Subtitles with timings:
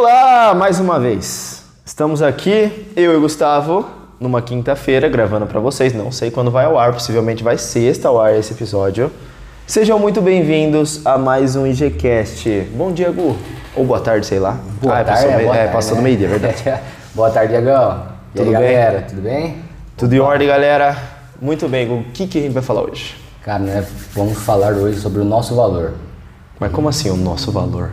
[0.00, 1.64] Olá, mais uma vez.
[1.84, 3.84] Estamos aqui, eu e o Gustavo,
[4.20, 5.92] numa quinta-feira, gravando para vocês.
[5.92, 9.10] Não sei quando vai ao ar, possivelmente vai sexta ao ar esse episódio.
[9.66, 12.68] Sejam muito bem-vindos a mais um IGCast.
[12.76, 13.36] Bom dia, Gu.
[13.74, 14.56] Ou boa tarde, sei lá.
[14.80, 16.00] Boa ah, tarde, passou, é, meio- boa é, tarde, né?
[16.00, 16.80] meio-dia, é verdade.
[17.12, 18.06] boa tarde, Diagão.
[18.32, 18.72] E Tudo aí, bem?
[18.76, 19.64] galera, tudo bem?
[19.96, 20.96] Tudo em ordem, galera?
[21.42, 21.94] Muito bem, Gu.
[21.94, 23.16] O que, que a gente vai falar hoje?
[23.42, 23.84] Cara, né,
[24.14, 25.94] vamos falar hoje sobre o nosso valor.
[26.60, 27.90] Mas como assim o nosso valor?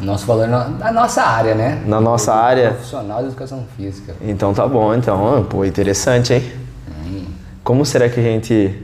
[0.00, 1.82] Nosso valor na, na nossa área, né?
[1.86, 2.70] Na nossa área?
[2.70, 4.14] Profissional de educação física.
[4.20, 5.38] Então tá bom, então.
[5.38, 6.52] Ah, Pô, interessante, hein?
[7.64, 8.74] Como será que a gente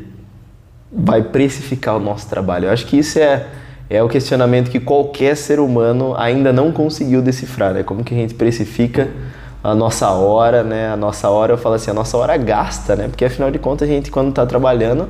[0.92, 2.66] vai precificar o nosso trabalho?
[2.66, 3.46] Eu acho que isso é,
[3.88, 7.82] é o questionamento que qualquer ser humano ainda não conseguiu decifrar, né?
[7.82, 9.08] Como que a gente precifica
[9.62, 10.90] a nossa hora, né?
[10.90, 13.08] A nossa hora, eu falo assim, a nossa hora gasta, né?
[13.08, 15.08] Porque afinal de contas a gente quando tá trabalhando,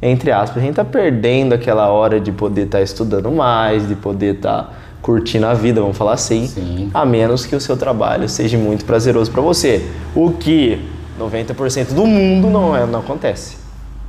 [0.00, 4.36] entre aspas, a gente tá perdendo aquela hora de poder estar estudando mais, de poder
[4.36, 6.90] estar curtindo a vida, vamos falar assim, Sim.
[6.92, 9.88] a menos que o seu trabalho seja muito prazeroso para você.
[10.14, 10.78] O que
[11.18, 13.56] 90% do mundo não, é, não acontece.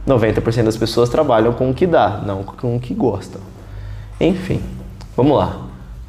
[0.07, 3.41] 90% das pessoas trabalham com o que dá, não com o que gostam.
[4.19, 4.61] Enfim,
[5.15, 5.61] vamos lá.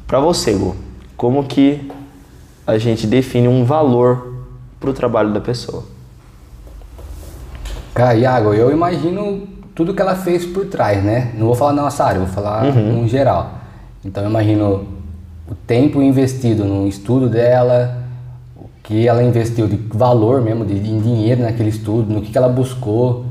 [0.07, 0.75] Para você, Gu,
[1.15, 1.89] como que
[2.65, 4.33] a gente define um valor
[4.79, 5.83] para o trabalho da pessoa?
[7.93, 11.31] Cara, Iago, eu imagino tudo que ela fez por trás, né?
[11.37, 13.01] Não vou falar na nossa área, vou falar Uhum.
[13.03, 13.51] no geral.
[14.03, 14.87] Então eu imagino
[15.49, 18.03] o tempo investido no estudo dela,
[18.55, 22.37] o que ela investiu de valor mesmo, de, em dinheiro naquele estudo, no que, que
[22.37, 23.25] ela buscou,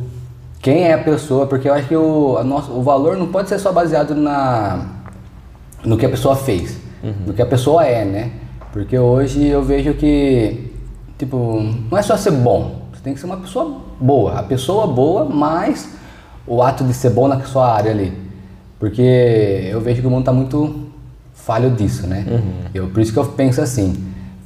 [0.60, 3.58] quem é a pessoa, porque eu acho que o, nosso, o valor não pode ser
[3.58, 4.86] só baseado na,
[5.84, 6.78] no que a pessoa fez,
[7.26, 8.30] no que a pessoa é, né?
[8.72, 10.70] Porque hoje eu vejo que,
[11.18, 14.38] tipo, não é só ser bom, você tem que ser uma pessoa boa.
[14.38, 15.96] A pessoa boa, mais
[16.46, 18.29] o ato de ser bom na sua área ali.
[18.80, 20.86] Porque eu vejo que o mundo tá muito
[21.34, 22.24] falho disso, né?
[22.74, 23.94] Eu, por isso que eu penso assim,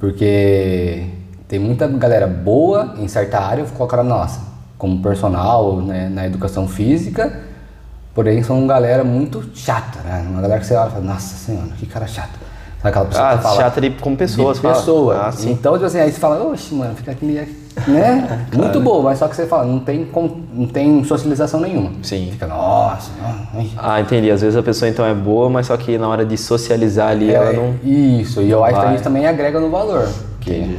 [0.01, 1.07] porque
[1.47, 4.41] tem muita galera boa em certa área, eu vou colocar a nossa,
[4.77, 7.41] como personal, né, na educação física,
[8.13, 10.27] porém são galera muito chata, né?
[10.29, 12.39] Uma galera que você olha e fala, nossa senhora, que cara chato.
[12.83, 15.29] Sabe aquela pessoa Ah, que fala, chata de como pessoas, de pessoa.
[15.29, 15.35] Ah.
[15.45, 17.64] Então, tipo assim, aí você fala, oxe, mano, fica aquele.
[17.89, 18.47] Né?
[18.57, 20.07] Muito boa, mas só que você fala, não tem,
[20.53, 21.91] não tem socialização nenhuma.
[22.03, 22.29] Sim.
[22.31, 23.11] Fica, nossa,
[23.53, 23.69] ai.
[23.77, 24.31] Ah, entendi.
[24.31, 27.33] Às vezes a pessoa então é boa, mas só que na hora de socializar ali
[27.33, 27.75] ela É, não.
[27.83, 28.95] Isso, e eu acho que vai.
[28.95, 30.09] isso também agrega no valor.
[30.41, 30.79] que Entendi.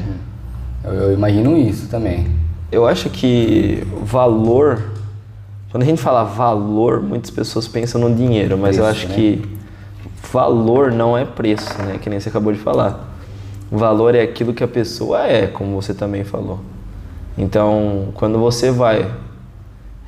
[0.85, 2.27] Eu, eu imagino isso também.
[2.71, 4.81] Eu acho que valor.
[5.71, 9.15] Quando a gente fala valor, muitas pessoas pensam no dinheiro, mas eu Preço, acho né?
[9.15, 9.45] que
[10.31, 11.97] valor não é preço, né?
[12.01, 13.13] Que nem você acabou de falar.
[13.69, 16.59] Valor é aquilo que a pessoa é, como você também falou.
[17.37, 19.11] Então, quando você vai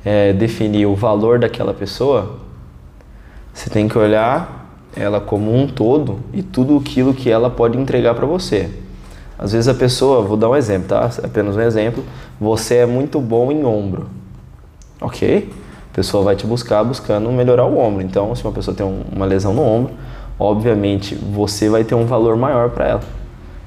[0.04, 2.38] é, definir o valor daquela pessoa,
[3.52, 4.66] você tem que olhar
[4.96, 8.70] ela como um todo e tudo aquilo que ela pode entregar para você.
[9.38, 11.10] Às vezes a pessoa, vou dar um exemplo, tá?
[11.22, 12.02] Apenas um exemplo.
[12.40, 14.08] Você é muito bom em ombro.
[15.00, 15.52] Ok?
[15.92, 18.02] A pessoa vai te buscar buscando melhorar o ombro.
[18.02, 19.92] Então, se uma pessoa tem um- uma lesão no ombro,
[20.38, 23.00] obviamente você vai ter um valor maior para ela.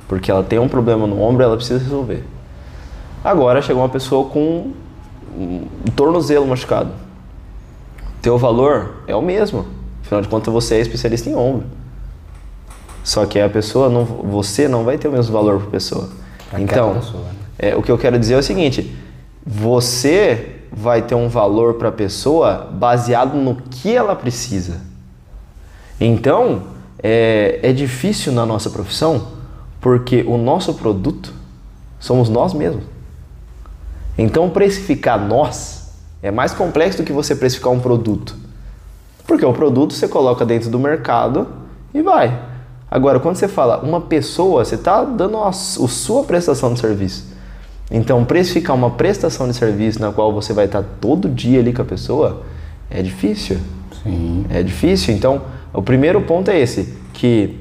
[0.08, 2.24] Porque ela tem um problema no ombro ela precisa resolver.
[3.24, 4.72] Agora chegou uma pessoa com
[5.38, 6.92] um tornozelo machucado.
[8.22, 9.66] Teu valor é o mesmo.
[10.04, 11.66] Afinal de contas, você é especialista em ombro.
[13.04, 16.10] Só que a pessoa não, você não vai ter o mesmo valor para pessoa.
[16.50, 17.30] Pra Então, pessoa, né?
[17.58, 18.96] é, o que eu quero dizer é o seguinte:
[19.46, 24.82] você vai ter um valor para a pessoa baseado no que ela precisa.
[26.00, 26.64] Então,
[27.02, 29.28] é, é difícil na nossa profissão
[29.80, 31.34] porque o nosso produto
[32.00, 32.84] somos nós mesmos.
[34.22, 35.90] Então, precificar nós
[36.22, 38.36] é mais complexo do que você precificar um produto.
[39.26, 41.48] Porque o produto você coloca dentro do mercado
[41.94, 42.40] e vai.
[42.90, 47.26] Agora, quando você fala uma pessoa, você está dando a, a sua prestação de serviço.
[47.90, 51.82] Então, precificar uma prestação de serviço na qual você vai estar todo dia ali com
[51.82, 52.44] a pessoa
[52.90, 53.58] é difícil.
[54.04, 54.46] Sim.
[54.50, 55.16] É difícil.
[55.16, 55.42] Então,
[55.74, 57.58] o primeiro ponto é esse, que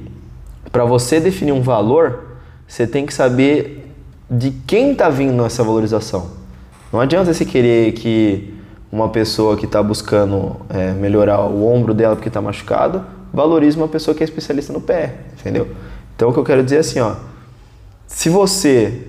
[0.70, 2.36] para você definir um valor,
[2.68, 3.92] você tem que saber
[4.30, 6.39] de quem está vindo essa valorização.
[6.92, 8.54] Não adianta você querer que
[8.90, 13.88] uma pessoa que está buscando é, melhorar o ombro dela porque está machucado, valorize uma
[13.88, 15.68] pessoa que é especialista no pé, entendeu?
[16.16, 17.14] Então, o que eu quero dizer é assim, ó,
[18.06, 19.06] se você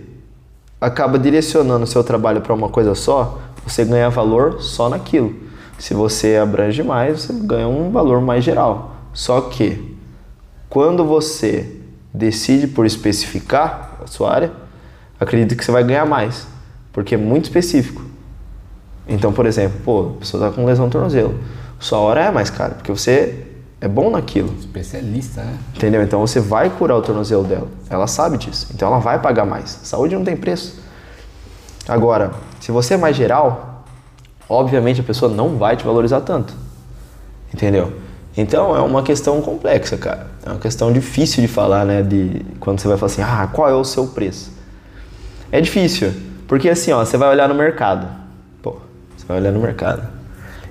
[0.80, 5.36] acaba direcionando o seu trabalho para uma coisa só, você ganha valor só naquilo.
[5.78, 8.96] Se você abrange mais, você ganha um valor mais geral.
[9.14, 9.98] Só que
[10.70, 11.78] quando você
[12.14, 14.52] decide por especificar a sua área,
[15.20, 16.48] acredito que você vai ganhar mais,
[16.92, 18.02] porque é muito específico.
[19.08, 21.40] Então, por exemplo, pô, a pessoa está com lesão no tornozelo.
[21.80, 23.48] Sua hora é mais cara, porque você
[23.82, 24.54] é bom naquilo.
[24.60, 25.58] Especialista, né?
[25.76, 26.04] Entendeu?
[26.04, 27.68] Então você vai curar o tornozelo dela.
[27.90, 28.68] Ela sabe disso.
[28.74, 29.80] Então ela vai pagar mais.
[29.84, 30.80] Saúde não tem preço.
[31.88, 33.84] Agora, se você é mais geral,
[34.48, 36.54] obviamente a pessoa não vai te valorizar tanto.
[37.52, 37.92] Entendeu?
[38.38, 40.28] Então é uma questão complexa, cara.
[40.46, 42.04] É uma questão difícil de falar, né?
[42.04, 44.52] De quando você vai falar assim, ah, qual é o seu preço?
[45.52, 46.14] É difícil,
[46.52, 48.06] porque assim, ó, você vai olhar no mercado.
[48.62, 48.76] Pô,
[49.16, 50.06] você vai olhar no mercado.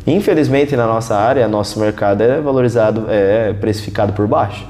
[0.07, 4.69] Infelizmente na nossa área, nosso mercado é valorizado, é precificado por baixo.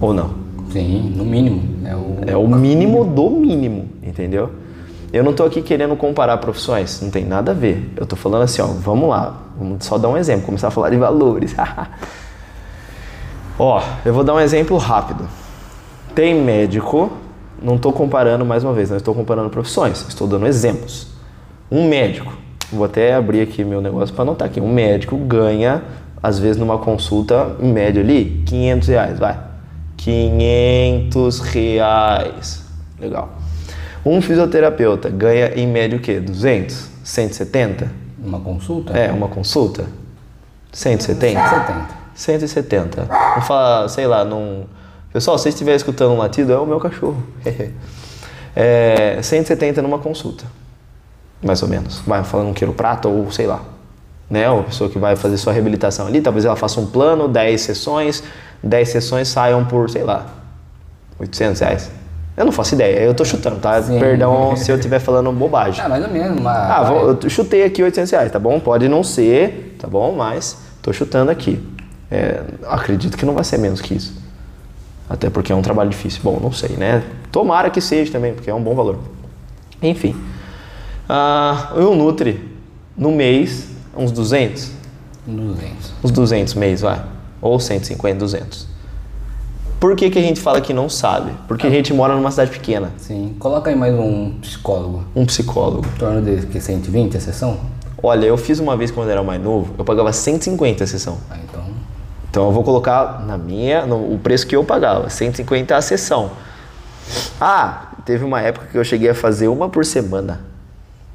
[0.00, 0.34] Ou não?
[0.72, 1.86] Sim, no mínimo.
[1.86, 4.50] É o, É o mínimo do mínimo, entendeu?
[5.12, 7.88] Eu não tô aqui querendo comparar profissões, não tem nada a ver.
[7.96, 10.90] Eu tô falando assim, ó, vamos lá, vamos só dar um exemplo, começar a falar
[10.90, 11.54] de valores.
[13.56, 15.24] ó, eu vou dar um exemplo rápido.
[16.16, 17.12] Tem médico,
[17.62, 21.08] não tô comparando mais uma vez, não estou comparando profissões, estou dando exemplos.
[21.70, 22.32] Um médico,
[22.72, 24.60] vou até abrir aqui meu negócio para anotar aqui.
[24.60, 25.82] Um médico ganha,
[26.22, 29.38] às vezes numa consulta, em média ali, 500 reais, vai.
[29.96, 32.64] 500 reais.
[32.98, 33.30] Legal.
[34.04, 36.20] Um fisioterapeuta ganha em média o quê?
[36.20, 36.88] 200?
[37.04, 37.90] 170?
[38.22, 38.92] Uma consulta?
[38.96, 39.86] É, uma consulta?
[40.72, 41.40] 170?
[41.40, 41.98] 170.
[42.14, 43.04] 170.
[43.04, 44.64] Vamos falar, sei lá, num.
[45.12, 47.22] Pessoal, se vocês estiverem escutando um latido, é o meu cachorro.
[48.54, 50.44] é, 170 numa consulta.
[51.42, 52.00] Mais ou menos.
[52.06, 53.62] Vai falando um quiroprata ou sei lá.
[54.28, 54.48] Né?
[54.50, 58.22] Uma pessoa que vai fazer sua reabilitação ali, talvez ela faça um plano, 10 sessões,
[58.62, 60.26] 10 sessões saiam por, sei lá,
[61.18, 61.90] 800 reais.
[62.36, 63.82] Eu não faço ideia, eu tô chutando, tá?
[63.82, 63.98] Sim.
[63.98, 65.82] Perdão se eu estiver falando bobagem.
[65.82, 66.38] Ah, mais ou menos.
[66.38, 68.60] Uma, Ah, vou- eu chutei aqui 800 reais, tá bom?
[68.60, 70.12] Pode não ser, tá bom?
[70.12, 71.66] Mas tô chutando aqui.
[72.10, 74.14] É, acredito que não vai ser menos que isso.
[75.08, 76.20] Até porque é um trabalho difícil.
[76.22, 77.02] Bom, não sei, né?
[77.32, 78.98] Tomara que seja também, porque é um bom valor.
[79.82, 80.14] Enfim.
[81.08, 82.48] Ah, o Nutri,
[82.96, 84.70] no mês, uns 200?
[85.26, 85.92] 200.
[86.04, 87.02] Uns 200 mês, vai.
[87.40, 88.68] Ou 150, 200.
[89.80, 91.30] Por que, que a gente fala que não sabe?
[91.46, 92.90] Porque a gente mora numa cidade pequena.
[92.98, 93.36] Sim.
[93.38, 95.04] Coloca aí mais um psicólogo.
[95.14, 95.86] Um psicólogo.
[95.94, 97.60] Em torno de que, 120 a sessão?
[98.02, 101.18] Olha, eu fiz uma vez quando eu era mais novo, eu pagava 150 a sessão.
[101.30, 101.62] Ah, então.
[102.30, 106.30] Então eu vou colocar na minha, no, o preço que eu pagava, 150 a sessão.
[107.40, 110.40] Ah, teve uma época que eu cheguei a fazer uma por semana.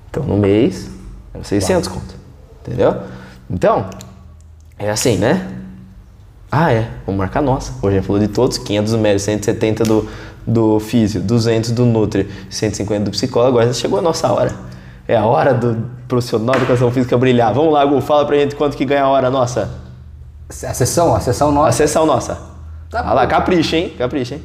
[0.10, 0.90] Então no mês,
[1.34, 2.16] era 600 conto.
[2.62, 2.96] Entendeu?
[3.50, 3.90] Então,
[4.80, 5.50] é assim, né?
[6.52, 7.74] Ah, é, vamos marcar nossa.
[7.82, 10.08] Hoje a gente falou de todos, 500 do médico, 170 do,
[10.46, 14.54] do físio, 200 do Nutri, 150 do psicólogo, agora chegou a nossa hora.
[15.08, 17.54] É a hora do profissional de educação física brilhar.
[17.54, 19.83] Vamos lá, Gu, fala pra gente quanto que ganha a hora nossa.
[20.64, 21.72] A sessão, a sessão A nossa.
[21.78, 22.38] sessão nossa.
[22.90, 23.94] Tá ah lá, capricha, hein?
[23.98, 24.44] Capricha, hein?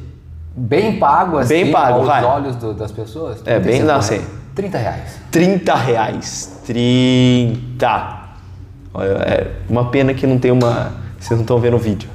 [0.55, 2.23] Bem pago, assim, Bem pago, aos vai.
[2.23, 3.37] olhos do- das pessoas.
[3.45, 4.05] É, bem- 35 não, reais.
[4.05, 4.21] sim.
[4.55, 5.19] 30 reais.
[5.31, 6.59] 30 reais.
[6.65, 8.19] 30.
[8.93, 10.91] Olha, é uma pena que não tem uma.
[11.19, 12.09] Vocês não estão vendo o vídeo.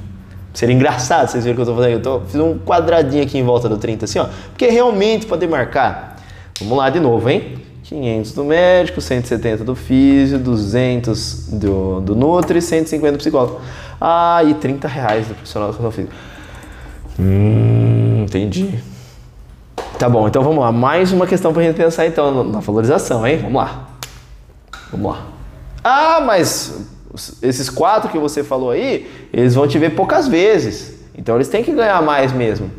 [0.53, 1.93] Seria engraçado vocês verem o que eu tô fazendo.
[1.93, 4.25] Eu tô, fiz um quadradinho aqui em volta do 30, assim, ó.
[4.51, 6.17] Porque realmente pode marcar.
[6.59, 7.64] Vamos lá de novo, hein?
[7.85, 13.61] 500 do médico, 170 do físio, 200 do, do Nutri, 150 do psicólogo.
[14.01, 16.15] Ah, e 30 reais do profissional educação física.
[17.19, 18.79] Hum, entendi.
[19.99, 20.71] Tá bom, então vamos lá.
[20.71, 23.37] Mais uma questão pra gente pensar então na valorização, hein?
[23.37, 23.87] Vamos lá.
[24.91, 25.27] Vamos lá.
[25.83, 26.87] Ah, mas
[27.41, 30.95] esses quatro que você falou aí, eles vão te ver poucas vezes.
[31.15, 32.69] Então eles têm que ganhar mais mesmo.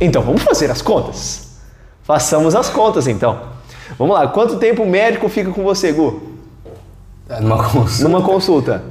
[0.00, 1.49] Então vamos fazer as contas.
[2.14, 3.38] Façamos as contas então.
[3.96, 6.20] Vamos lá, quanto tempo o médico fica com você, Gu?
[7.28, 8.02] É, Numa consulta.
[8.02, 8.82] Numa consulta?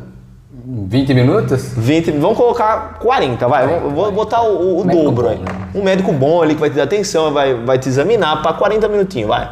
[0.53, 1.73] 20 minutos?
[1.75, 3.67] 20, vamos colocar 40, vai.
[3.67, 5.37] Vamos- Vou botar o, o- dobro bom, aí.
[5.37, 5.51] né?
[5.75, 8.87] Um médico bom ali que vai te dar atenção, vai, vai te examinar para 40
[8.87, 9.51] minutinhos, vai.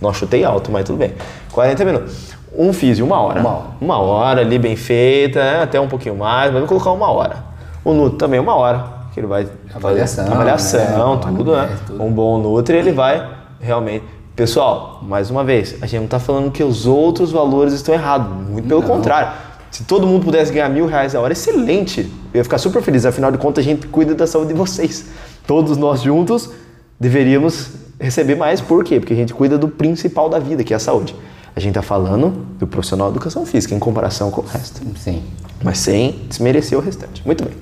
[0.00, 1.12] Não chutei alto, mas tudo bem.
[1.50, 2.28] 40 minutos.
[2.56, 3.40] Um físio, uma hora.
[3.40, 3.66] Uma hora.
[3.80, 5.62] Uma hora ali, bem feita, né?
[5.64, 7.38] até um pouquinho mais, mas vou colocar uma hora.
[7.84, 11.20] O Nutri também uma hora, que ele vai Avaliação, fazer avaliação, né?
[11.36, 11.58] tudo, né?
[11.58, 12.02] Anamnese, tudo.
[12.02, 13.28] Um bom Nutri, ele vai
[13.60, 14.04] realmente...
[14.36, 18.26] Pessoal, mais uma vez, a gente não está falando que os outros valores estão errados.
[18.48, 18.88] Muito pelo Não.
[18.88, 19.32] contrário.
[19.70, 22.10] Se todo mundo pudesse ganhar mil reais a hora, excelente.
[22.32, 23.04] Eu ia ficar super feliz.
[23.04, 25.06] Afinal de contas, a gente cuida da saúde de vocês.
[25.46, 26.50] Todos nós juntos
[26.98, 28.60] deveríamos receber mais.
[28.60, 28.98] Por quê?
[28.98, 31.14] Porque a gente cuida do principal da vida, que é a saúde.
[31.54, 34.80] A gente está falando do profissional de educação física em comparação com o resto.
[34.96, 35.22] Sim.
[35.62, 37.22] Mas sem desmerecer o restante.
[37.26, 37.54] Muito bem.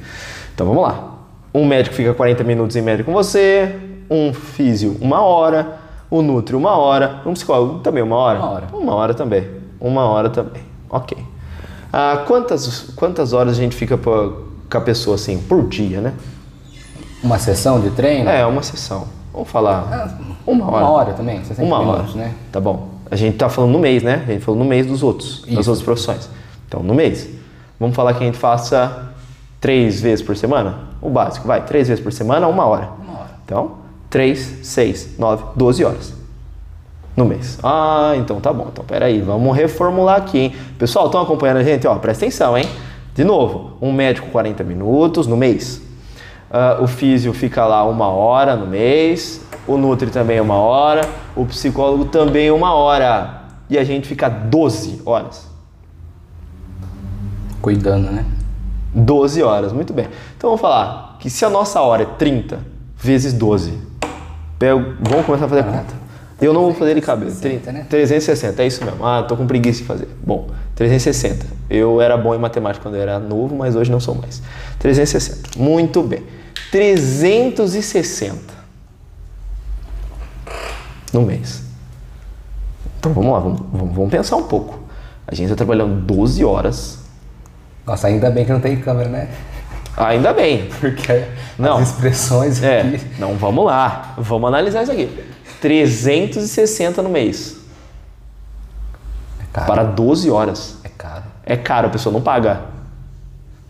[0.55, 1.08] Então vamos lá.
[1.53, 3.75] Um médico fica 40 minutos em média com você,
[4.11, 5.77] um físio uma hora,
[6.11, 8.39] o Nutri uma hora, um psicólogo também uma hora?
[8.39, 8.65] Uma hora.
[8.73, 9.47] Uma hora também.
[9.81, 10.63] Uma hora também.
[10.91, 11.17] Ok.
[11.93, 16.13] Ah, quantas, quantas horas a gente fica po- com a pessoa assim, por dia, né?
[17.23, 18.29] Uma sessão de treino?
[18.29, 19.07] É, uma sessão.
[19.33, 20.17] Vamos falar.
[20.47, 20.77] Uma hora.
[20.85, 22.25] Uma hora também, 60 Uma minutos, hora.
[22.25, 22.35] né?
[22.53, 22.89] Tá bom.
[23.11, 24.23] A gente tá falando no mês, né?
[24.29, 25.71] A gente falou no mês dos outros, das Isso.
[25.71, 26.29] outras profissões.
[26.67, 27.29] Então, no mês.
[27.81, 29.08] Vamos falar que a gente faça
[29.61, 30.89] três vezes por semana?
[31.01, 32.91] O básico, vai, três vezes por semana, uma hora.
[33.01, 33.31] Uma hora.
[33.45, 33.79] Então,
[34.11, 36.15] 3, 6, 9, 12 horas
[37.17, 37.59] no mês.
[37.63, 38.69] Ah, então tá bom.
[38.73, 40.55] Então, peraí, vamos reformular aqui, hein?
[40.79, 41.87] Pessoal, estão acompanhando a gente?
[41.87, 42.69] Ó, presta atenção, hein?
[43.15, 45.83] De novo, um médico 40 minutos no mês.
[46.51, 49.45] Ah, o físio fica lá uma hora no mês.
[49.67, 51.03] O Nutri também uma hora.
[51.37, 53.43] O psicólogo também uma hora.
[53.69, 55.49] E a gente fica 12 horas.
[57.61, 58.25] Cuidando, né?
[58.95, 60.07] 12 horas, muito bem.
[60.37, 62.59] Então vamos falar que se a nossa hora é 30
[62.97, 63.79] vezes 12,
[64.59, 66.09] pego, vamos começar a fazer a conta.
[66.41, 67.41] Eu não vou fazer de cabeça.
[67.41, 67.87] 360, né?
[67.91, 69.05] 360, é isso mesmo.
[69.05, 70.09] Ah, tô com preguiça de fazer.
[70.25, 71.45] Bom, 360.
[71.69, 74.41] Eu era bom em matemática quando eu era novo, mas hoje não sou mais.
[74.79, 75.59] 360.
[75.59, 76.23] Muito bem.
[76.71, 78.55] 360
[81.13, 81.63] no mês.
[83.01, 84.79] Então vamos lá, vamos, vamos- vamos pensar um pouco.
[85.27, 86.99] A gente está trabalhando 12 horas.
[87.89, 89.29] Nossa, ainda bem que não tem câmera, né?
[89.97, 90.69] Ainda bem.
[90.79, 91.25] Porque
[91.59, 91.79] Não.
[91.79, 93.01] as expressões É, aqui.
[93.19, 94.15] não, vamos lá.
[94.19, 95.09] Vamos analisar isso aqui.
[95.61, 97.57] 360 no mês.
[99.41, 99.67] É caro.
[99.67, 100.77] Para 12 horas.
[100.85, 101.25] É caro.
[101.47, 102.61] É caro, a pessoa não paga.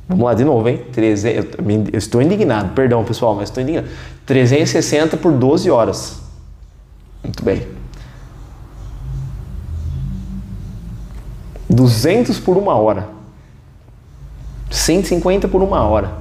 [0.09, 0.85] Vamos lá de novo, hein?
[0.93, 3.89] 300, eu, me- eu estou indignado, perdão pessoal, mas estou indignado.
[4.27, 6.21] 360 por 12 horas.
[7.23, 7.67] Muito bem.
[11.71, 13.17] 200 por uma hora.
[14.71, 16.13] 150 por uma hora.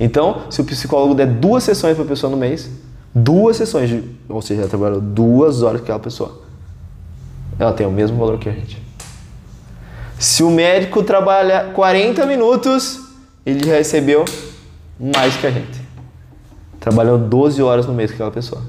[0.00, 2.70] Então, se o psicólogo der duas sessões para a pessoa no mês,
[3.14, 6.42] duas sessões, de, ou seja, ela trabalhou duas horas com aquela pessoa,
[7.58, 8.80] ela tem o mesmo valor que a gente.
[10.18, 13.00] Se o médico trabalha 40 minutos,
[13.44, 14.24] ele recebeu
[14.98, 15.80] mais que a gente.
[16.80, 18.62] Trabalhou 12 horas no mês com aquela pessoa.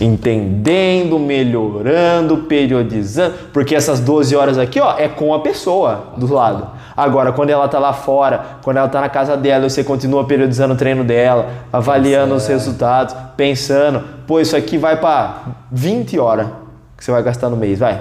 [0.00, 3.34] Entendendo, melhorando, periodizando.
[3.52, 6.68] Porque essas 12 horas aqui, ó, é com a pessoa do lado.
[6.96, 10.74] Agora, quando ela tá lá fora, quando ela tá na casa dela, você continua periodizando
[10.74, 16.48] o treino dela, avaliando os resultados, pensando, pô, isso aqui vai para 20 horas
[16.96, 18.00] que você vai gastar no mês, vai.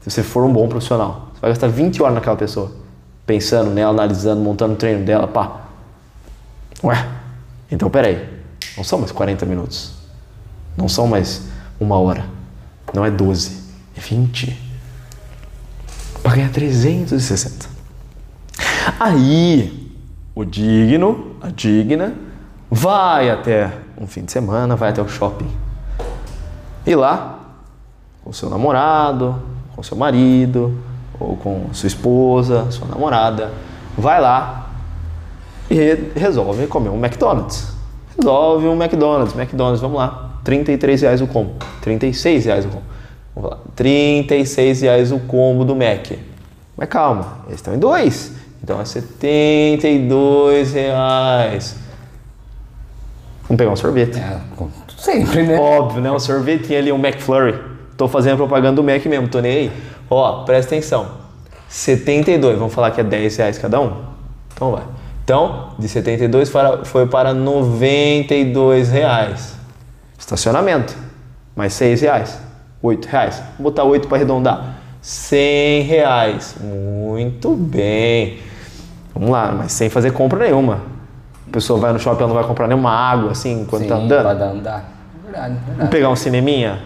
[0.00, 2.70] Se você for um bom profissional, você vai gastar 20 horas naquela pessoa,
[3.24, 5.62] pensando nela, analisando, montando o treino dela, pá.
[6.84, 7.06] Ué,
[7.70, 8.28] então peraí,
[8.76, 9.94] não são mais 40 minutos,
[10.76, 11.48] não são mais
[11.80, 12.26] uma hora,
[12.92, 13.58] não é 12,
[13.96, 14.72] é 20.
[16.22, 17.81] Para ganhar 360.
[18.98, 19.90] Aí,
[20.34, 22.14] o digno, a digna,
[22.70, 23.70] vai até
[24.00, 25.48] um fim de semana, vai até o shopping.
[26.86, 27.38] E lá,
[28.24, 29.40] com seu namorado,
[29.74, 30.76] com seu marido,
[31.18, 33.50] ou com sua esposa, sua namorada,
[33.96, 34.70] vai lá
[35.70, 37.72] e re- resolve comer um McDonald's.
[38.16, 42.82] Resolve um McDonald's, McDonald's, vamos lá, 33 reais o combo, 36 reais o combo.
[43.34, 46.12] Vamos lá, 36 reais o combo do Mac.
[46.76, 48.32] Mas calma, eles estão em dois,
[48.62, 51.76] então é 72 reais.
[53.42, 54.18] Vamos pegar um sorvete.
[54.18, 54.40] É,
[54.96, 55.58] sempre, né?
[55.58, 56.10] Óbvio, né?
[56.12, 57.58] Um sorvetinho ali, um McFlurry.
[57.96, 59.72] Tô fazendo propaganda do Mac mesmo, tô nem aí.
[60.08, 61.22] Ó, presta atenção.
[61.68, 63.96] 72, vamos falar que é 10 reais cada um?
[64.54, 64.84] Então vai.
[65.24, 69.56] Então, de 72 para, foi para 92 reais.
[70.18, 70.96] Estacionamento,
[71.56, 72.38] mais 6 reais.
[72.82, 73.42] 8 reais.
[73.58, 74.76] Vou botar 8 para arredondar.
[75.00, 76.56] 100 reais.
[76.60, 78.38] Muito bem.
[79.14, 80.80] Vamos lá, mas sem fazer compra nenhuma.
[81.48, 83.96] A pessoa vai no shopping, ela não vai comprar nenhuma água assim enquanto Sim, tá
[83.96, 84.24] andando.
[84.24, 84.84] Pode andar.
[85.24, 85.90] Verdade, Vamos verdade.
[85.90, 86.78] pegar um cineminha?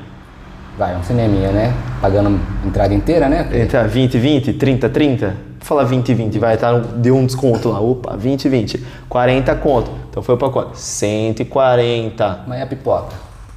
[0.79, 1.73] Vai, é um cineminha, né?
[2.01, 3.49] Pagando entrada inteira, né?
[3.53, 5.27] Entre 20 20, 30 30?
[5.27, 6.73] Vou falar 20 20, vai, tá?
[6.79, 7.81] Deu um desconto lá.
[7.81, 8.85] Opa, 20 20.
[9.09, 9.91] 40 conto.
[10.11, 10.77] Então foi pra quanto?
[10.77, 12.41] 140.
[12.47, 13.15] Mas é a pipoca.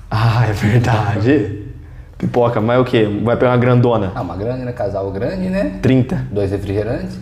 [0.10, 1.66] Ah, é verdade.
[2.18, 3.08] Pipoca, mas o quê?
[3.24, 4.12] Vai pegar uma grandona?
[4.16, 4.72] Ah, uma grande, né?
[4.72, 5.80] Casal grande, né?
[5.82, 6.28] 30.
[6.32, 7.18] Dois refrigerantes.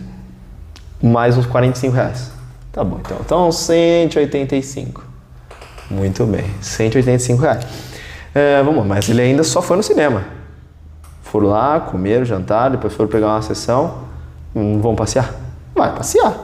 [1.02, 2.30] Mais uns 45 reais.
[2.72, 3.18] Tá bom, então.
[3.20, 5.02] Então, 185.
[5.90, 7.66] Muito bem, 185 reais.
[8.34, 10.24] É, vamos lá, mas ele ainda só foi no cinema.
[11.22, 13.98] Foram lá, comeram, jantaram, depois foram pegar uma sessão.
[14.54, 15.34] Hum, vão passear?
[15.74, 16.34] Vai passear.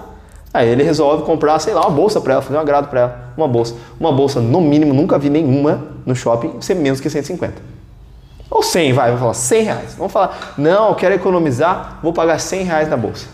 [0.52, 3.32] Aí ele resolve comprar, sei lá, uma bolsa pra ela, fazer um agrado pra ela.
[3.37, 3.75] Uma bolsa.
[3.99, 7.54] Uma bolsa, no mínimo, nunca vi nenhuma no shopping ser menos que 150.
[8.50, 9.94] Ou 100, vai, vamos falar 100 reais.
[9.96, 13.26] Vamos falar, não, eu quero economizar, vou pagar 100 reais na bolsa.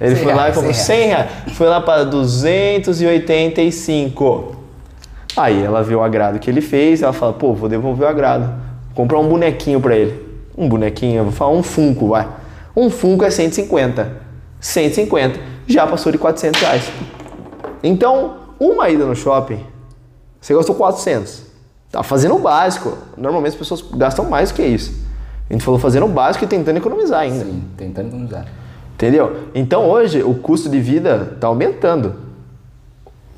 [0.00, 1.30] Ele 100 foi lá e comprou 100 100 reais.
[1.52, 4.56] Foi lá para 285.
[5.36, 8.44] Aí ela viu o agrado que ele fez, ela fala, pô, vou devolver o agrado.
[8.86, 10.30] Vou comprar um bonequinho para ele.
[10.56, 12.28] Um bonequinho, eu vou falar um Funko, vai.
[12.74, 14.10] Um Funko é 150.
[14.60, 15.40] 150.
[15.66, 16.90] Já passou de 400 reais.
[17.82, 19.64] Então, uma ida no shopping,
[20.40, 21.44] você gastou 400.
[21.90, 22.96] Tá fazendo o básico.
[23.16, 24.92] Normalmente as pessoas gastam mais do que isso.
[25.48, 27.44] A gente falou fazendo o básico e tentando economizar ainda.
[27.44, 28.46] Sim, tentando economizar.
[29.00, 29.34] Entendeu?
[29.54, 32.16] Então hoje o custo de vida está aumentando.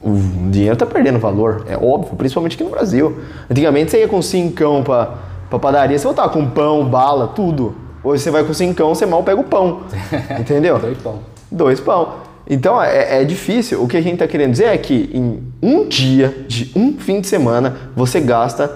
[0.03, 0.17] O
[0.51, 3.21] dinheiro está perdendo valor, é óbvio, principalmente aqui no Brasil.
[3.49, 7.77] Antigamente você ia com cincão para pra padaria, você voltava com pão, bala, tudo.
[8.03, 9.83] Hoje você vai com cincão, você mal pega o pão.
[10.37, 10.81] Entendeu?
[10.81, 11.19] Dois pão.
[11.49, 12.15] Dois pão.
[12.51, 13.81] Então é, é difícil.
[13.81, 17.21] O que a gente está querendo dizer é que em um dia, de um fim
[17.21, 18.69] de semana, você gasta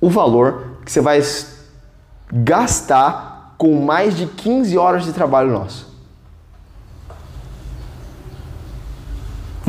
[0.00, 1.22] o valor que você vai
[2.32, 5.89] gastar com mais de 15 horas de trabalho nosso.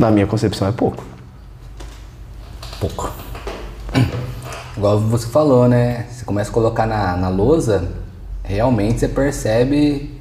[0.02, 1.04] Na minha concepção é pouco.
[2.80, 3.12] Pouco.
[4.76, 6.08] Igual você falou, né?
[6.10, 7.88] Você começa a colocar na, na lousa,
[8.42, 10.20] realmente você percebe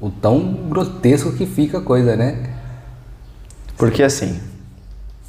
[0.00, 2.52] o tão grotesco que fica a coisa, né?
[3.78, 4.40] Porque assim,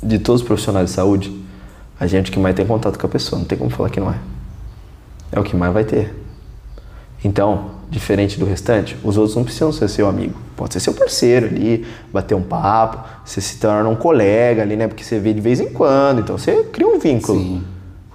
[0.01, 1.45] de todos os profissionais de saúde,
[1.99, 4.09] a gente que mais tem contato com a pessoa, não tem como falar que não
[4.09, 4.17] é.
[5.31, 6.15] É o que mais vai ter.
[7.23, 10.33] Então, diferente do restante, os outros não precisam ser seu amigo.
[10.55, 14.87] Pode ser seu parceiro ali, bater um papo, você se torna um colega ali, né?
[14.87, 17.39] Porque você vê de vez em quando, então você cria um vínculo.
[17.39, 17.63] Sim.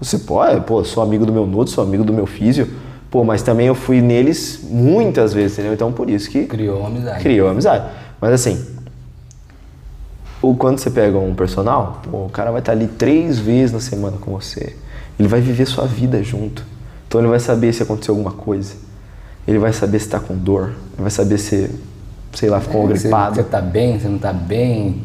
[0.01, 2.69] Você pode, pô, sou amigo do meu nudo, sou amigo do meu físio,
[3.11, 5.73] pô, mas também eu fui neles muitas vezes, entendeu?
[5.75, 7.23] Então por isso que Criou uma amizade.
[7.23, 7.87] criou amizade.
[8.21, 8.65] Mas assim,
[10.43, 13.81] o quando você pega um personal, pô, o cara vai estar ali três vezes na
[13.81, 14.75] semana com você.
[15.19, 16.65] Ele vai viver sua vida junto.
[17.07, 18.75] Então ele vai saber se aconteceu alguma coisa.
[19.47, 20.73] Ele vai saber se está com dor.
[20.97, 21.71] Vai saber se,
[22.35, 23.35] sei lá, ficou É, gripado.
[23.37, 25.03] você tá bem, você não tá bem.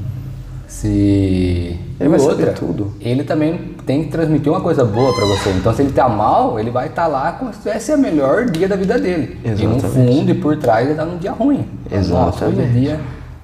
[0.67, 0.87] Se.
[0.87, 2.93] Ele E vai outra, saber tudo.
[2.99, 5.49] Ele também tem que transmitir uma coisa boa pra você.
[5.51, 8.67] Então, se ele tá mal, ele vai estar lá como se tivesse o melhor dia
[8.67, 9.39] da vida dele.
[9.43, 9.87] E no Exatamente.
[10.17, 11.65] fundo e por trás ele tá num dia ruim.
[11.89, 11.97] Nossa, é
[12.49, 12.71] Exatamente.
[12.73, 12.99] dia.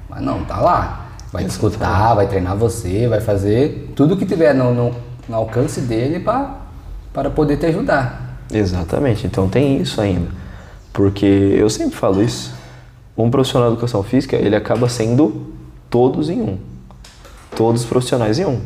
[0.09, 1.07] Mas não, tá lá.
[1.31, 4.91] Vai te escutar, vai treinar você, vai fazer tudo que tiver no, no-
[5.27, 8.37] no alcance dele para poder te ajudar.
[8.53, 9.25] Exatamente.
[9.25, 10.27] Então tem isso ainda.
[10.93, 12.53] Porque eu sempre falo isso.
[13.17, 15.47] Um profissional de educação física, ele acaba sendo
[15.89, 16.57] todos em um.
[17.55, 18.61] Todos os profissionais em um.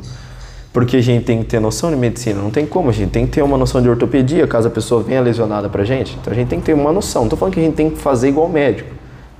[0.71, 3.25] Porque a gente tem que ter noção de medicina, não tem como, a gente tem
[3.25, 6.15] que ter uma noção de ortopedia, caso a pessoa venha lesionada pra gente.
[6.21, 7.23] Então a gente tem que ter uma noção.
[7.23, 8.93] Não tô falando que a gente tem que fazer igual médico,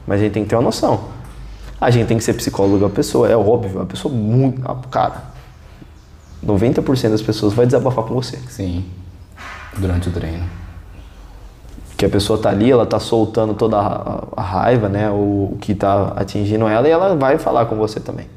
[0.07, 1.01] mas a gente tem que ter uma noção.
[1.79, 4.61] A gente tem que ser psicólogo da pessoa, é óbvio, a pessoa muito.
[4.89, 5.25] Cara,
[6.43, 8.37] 90% das pessoas vai desabafar com você.
[8.49, 8.83] Sim.
[9.77, 10.43] Durante o treino.
[11.97, 15.73] Que a pessoa tá ali, ela tá soltando toda a, raiva, né, o, o que
[15.73, 18.27] tá atingindo ela e ela vai falar com você também.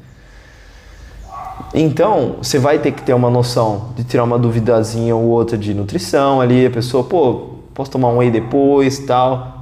[1.71, 5.75] Então, você vai ter que ter uma noção de tirar uma duvidazinha ou outra de
[5.75, 9.60] nutrição ali, a pessoa, pô, posso tomar um whey depois, tal.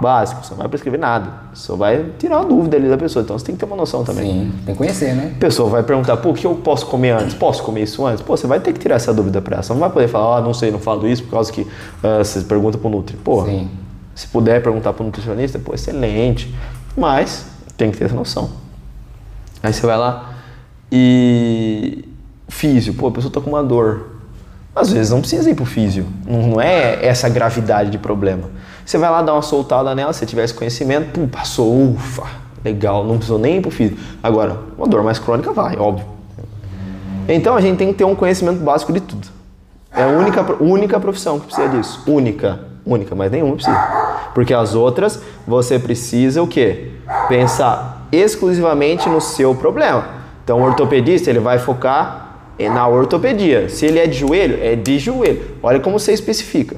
[0.00, 1.30] Básico, você não vai prescrever nada.
[1.52, 3.22] Só vai tirar uma dúvida ali da pessoa.
[3.22, 4.24] Então você tem que ter uma noção também.
[4.24, 5.32] Sim, tem que conhecer, né?
[5.36, 7.34] A pessoa vai perguntar, pô, o que eu posso comer antes?
[7.34, 8.22] Posso comer isso antes?
[8.22, 9.62] Pô, você vai ter que tirar essa dúvida pra ela.
[9.62, 11.66] Você não vai poder falar, ah, não sei, não falo isso por causa que
[12.02, 13.18] ah, você pergunta pro Nutri.
[13.18, 13.68] Pô, Sim.
[14.14, 16.54] se puder perguntar pro nutricionista, pô, excelente.
[16.96, 18.50] Mas tem que ter essa noção.
[19.62, 20.32] Aí você vai lá
[20.90, 22.04] e.
[22.48, 24.16] Físio, pô, a pessoa tá com uma dor.
[24.74, 26.06] Às vezes não precisa ir pro físio.
[26.26, 28.48] Não, não é essa gravidade de problema.
[28.86, 32.22] Você vai lá dar uma soltada nela, se tivesse conhecimento, pum, passou, ufa,
[32.64, 33.98] legal, não precisou nem ir pro físio.
[34.22, 36.06] Agora, uma dor mais crônica vai, óbvio.
[37.28, 39.26] Então a gente tem que ter um conhecimento básico de tudo.
[39.92, 42.04] É a única, única profissão que precisa disso.
[42.06, 42.60] Única.
[42.86, 43.76] Única, mas nenhuma precisa.
[44.32, 46.92] Porque as outras, você precisa o quê?
[47.26, 50.06] Pensar exclusivamente no seu problema.
[50.44, 53.68] Então o ortopedista, ele vai focar na ortopedia.
[53.68, 55.56] Se ele é de joelho, é de joelho.
[55.60, 56.76] Olha como você especifica.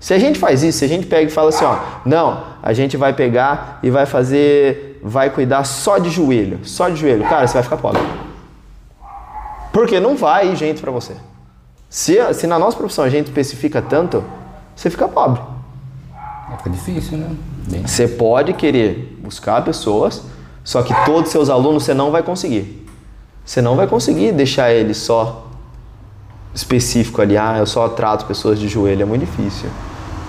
[0.00, 2.72] Se a gente faz isso, se a gente pega e fala assim, ó, não, a
[2.72, 7.46] gente vai pegar e vai fazer, vai cuidar só de joelho, só de joelho, cara,
[7.46, 8.00] você vai ficar pobre.
[9.70, 11.14] Porque não vai ir gente pra você.
[11.90, 14.24] Se, se na nossa profissão a gente especifica tanto,
[14.74, 15.42] você fica pobre.
[16.56, 17.36] Fica difícil, né?
[17.68, 20.22] Bem, Você pode querer buscar pessoas,
[20.64, 22.86] só que todos os seus alunos você não vai conseguir.
[23.44, 25.49] Você não vai conseguir deixar ele só
[26.54, 29.68] específico ali, ah, eu só trato pessoas de joelho, é muito difícil.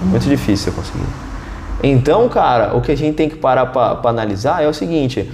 [0.01, 1.07] É muito difícil você conseguir.
[1.83, 5.31] Então, cara, o que a gente tem que parar para analisar é o seguinte: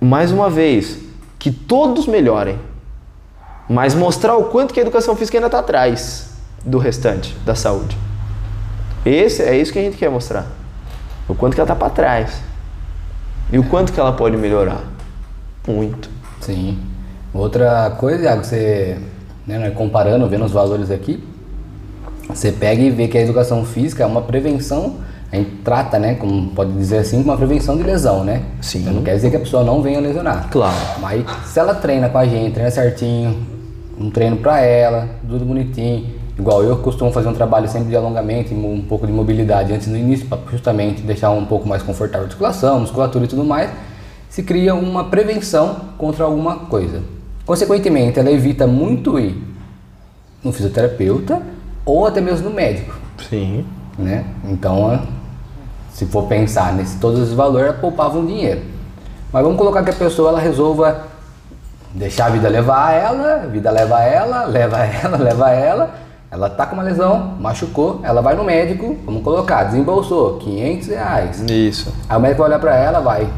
[0.00, 0.98] mais uma vez,
[1.38, 2.58] que todos melhorem,
[3.68, 6.30] mas mostrar o quanto que a educação física ainda está atrás
[6.64, 7.96] do restante da saúde.
[9.04, 10.46] Esse é isso que a gente quer mostrar.
[11.28, 12.40] O quanto que ela está para trás.
[13.50, 14.80] E o quanto que ela pode melhorar.
[15.66, 16.08] Muito.
[16.40, 16.78] sim.
[17.34, 18.98] Outra coisa, Iago, você,
[19.46, 21.22] né, nós comparando, vendo os valores aqui,
[22.28, 24.96] você pega e vê que a educação física é uma prevenção,
[25.30, 28.42] a gente trata, né, como pode dizer assim, uma prevenção de lesão, né?
[28.60, 28.80] Sim.
[28.80, 30.48] Então não quer dizer que a pessoa não venha lesionar.
[30.50, 30.76] Claro.
[31.00, 33.36] Mas se ela treina com a gente, treina certinho,
[33.98, 36.06] um treino pra ela, tudo bonitinho,
[36.38, 39.86] igual eu costumo fazer um trabalho sempre de alongamento e um pouco de mobilidade antes
[39.88, 43.70] no início, para justamente deixar um pouco mais confortável a articulação, musculatura e tudo mais,
[44.28, 47.00] se cria uma prevenção contra alguma coisa.
[47.52, 49.36] Consequentemente, ela evita muito ir
[50.42, 51.42] no fisioterapeuta
[51.84, 52.94] ou até mesmo no médico,
[53.28, 53.66] Sim.
[53.98, 54.24] né?
[54.48, 55.02] Então,
[55.92, 58.62] se for pensar nesse todos esses valores, poupava um dinheiro.
[59.30, 61.08] Mas vamos colocar que a pessoa ela resolva
[61.92, 65.94] deixar a vida levar ela, a vida leva ela, leva ela, leva ela.
[66.30, 71.44] Ela tá com uma lesão, machucou, ela vai no médico, vamos colocar, desembolsou 500 reais.
[71.50, 71.92] Isso.
[72.08, 73.28] Aí o médico vai olhar pra ela, vai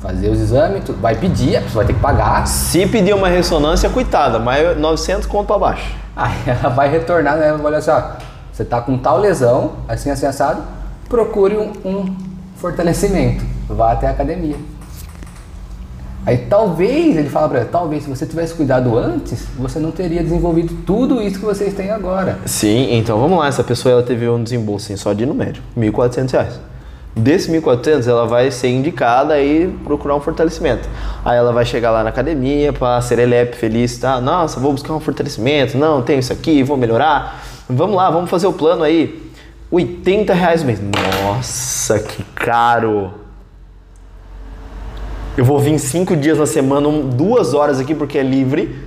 [0.00, 2.46] fazer os exames, tudo, vai pedir, a pessoa vai ter que pagar.
[2.46, 5.94] Se pedir uma ressonância, coitada, mas 900 conto pra baixo.
[6.16, 7.52] Aí ela vai retornar, né?
[7.52, 8.02] Vai olhar assim, ó,
[8.50, 10.62] você tá com tal lesão, assim, assim, assado,
[11.08, 12.16] procure um, um
[12.56, 14.56] fortalecimento, vá até a academia.
[16.26, 20.22] Aí talvez, ele fala pra ela, talvez se você tivesse cuidado antes, você não teria
[20.22, 22.38] desenvolvido tudo isso que vocês têm agora.
[22.44, 23.48] Sim, então vamos lá.
[23.48, 26.60] Essa pessoa ela teve um desembolso assim, só de ir no médico, 1.400 reais.
[27.20, 30.88] Desse 1.400 ela vai ser indicada e procurar um fortalecimento.
[31.22, 34.20] Aí ela vai chegar lá na academia para serelepe feliz, tá?
[34.20, 35.76] Nossa, vou buscar um fortalecimento.
[35.76, 37.44] Não, tenho isso aqui, vou melhorar.
[37.68, 39.30] Vamos lá, vamos fazer o plano aí.
[39.70, 40.80] 80 reais mês.
[40.80, 43.12] Nossa, que caro.
[45.36, 48.78] Eu vou vir cinco dias na semana, duas horas aqui porque é livre.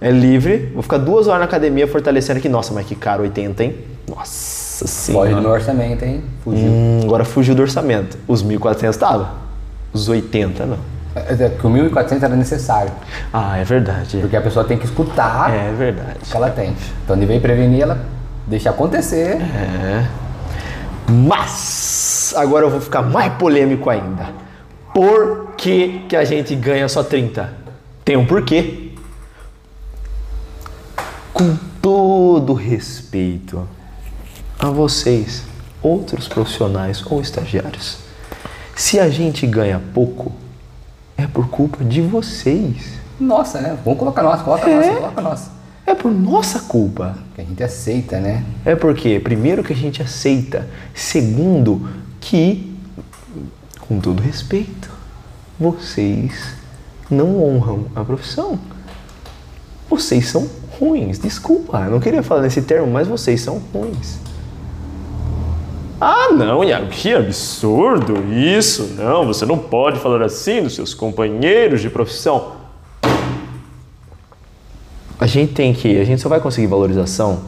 [0.00, 0.70] É livre.
[0.72, 2.48] Vou ficar duas horas na academia fortalecendo aqui.
[2.48, 3.76] Nossa, mas que caro 80, hein?
[4.08, 5.40] Nossa Foge senhora.
[5.40, 6.22] no orçamento, hein?
[6.44, 6.68] Fugiu.
[6.68, 8.18] Hum, agora fugiu do orçamento.
[8.28, 9.30] Os 1.400 tava.
[9.92, 10.78] Os 80 não.
[11.14, 12.92] É, é, Que o 1.400 era necessário,
[13.32, 14.18] Ah, é verdade.
[14.20, 16.18] porque a pessoa tem que escutar É verdade.
[16.22, 16.74] o que ela tem.
[17.04, 17.98] Então, de vez em prevenir, ela
[18.46, 19.38] deixa acontecer.
[19.40, 20.06] É.
[21.10, 24.26] Mas agora eu vou ficar mais polêmico ainda.
[24.92, 27.50] Por que, que a gente ganha só 30?
[28.04, 28.92] Tem um porquê.
[31.32, 33.66] Com todo respeito
[34.58, 35.42] a vocês,
[35.82, 37.98] outros profissionais ou estagiários,
[38.74, 40.32] se a gente ganha pouco,
[41.16, 42.96] é por culpa de vocês.
[43.18, 43.78] Nossa, né?
[43.84, 44.76] Vamos colocar nossa, coloca É.
[44.76, 45.50] nossa, coloca nossa.
[45.86, 47.16] É por nossa culpa.
[47.34, 48.44] Que a gente aceita, né?
[48.64, 51.88] É porque, primeiro, que a gente aceita, segundo,
[52.20, 52.76] que,
[53.80, 54.90] com todo respeito,
[55.58, 56.32] vocês
[57.10, 58.58] não honram a profissão.
[59.88, 64.18] Vocês são ruins, desculpa, eu não queria falar nesse termo, mas vocês são ruins.
[65.98, 68.94] Ah, não, Iago, que absurdo isso!
[68.98, 72.56] Não, você não pode falar assim dos seus companheiros de profissão.
[75.18, 77.44] A gente tem que, a gente só vai conseguir valorização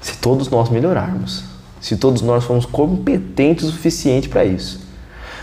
[0.00, 1.44] se todos nós melhorarmos,
[1.80, 4.80] se todos nós formos competentes o suficiente para isso.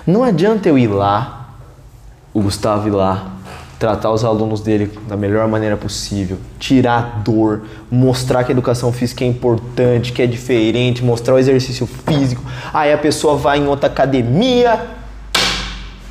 [0.05, 1.55] Não adianta eu ir lá,
[2.33, 3.36] o Gustavo ir lá,
[3.79, 9.23] tratar os alunos dele da melhor maneira possível, tirar dor, mostrar que a educação física
[9.23, 12.41] é importante, que é diferente, mostrar o exercício físico.
[12.73, 14.87] Aí a pessoa vai em outra academia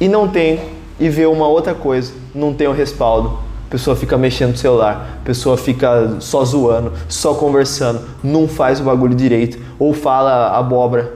[0.00, 0.60] e não tem,
[1.00, 3.38] e vê uma outra coisa, não tem o respaldo.
[3.66, 8.78] A pessoa fica mexendo no celular, a pessoa fica só zoando, só conversando, não faz
[8.78, 11.14] o bagulho direito, ou fala abóbora.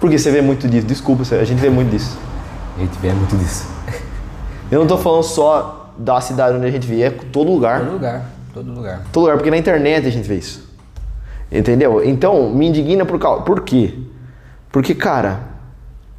[0.00, 2.18] Porque você vê muito disso, desculpa, a gente vê muito disso.
[2.76, 3.71] A gente vê muito disso.
[4.72, 7.80] Eu não tô falando só da cidade onde a gente vê, é todo lugar.
[7.80, 8.22] Todo lugar,
[8.54, 9.02] todo lugar.
[9.12, 10.66] Todo lugar, porque na internet a gente vê isso.
[11.50, 12.02] Entendeu?
[12.02, 13.42] Então, me indigna por causa.
[13.42, 13.94] Por quê?
[14.70, 15.40] Porque, cara,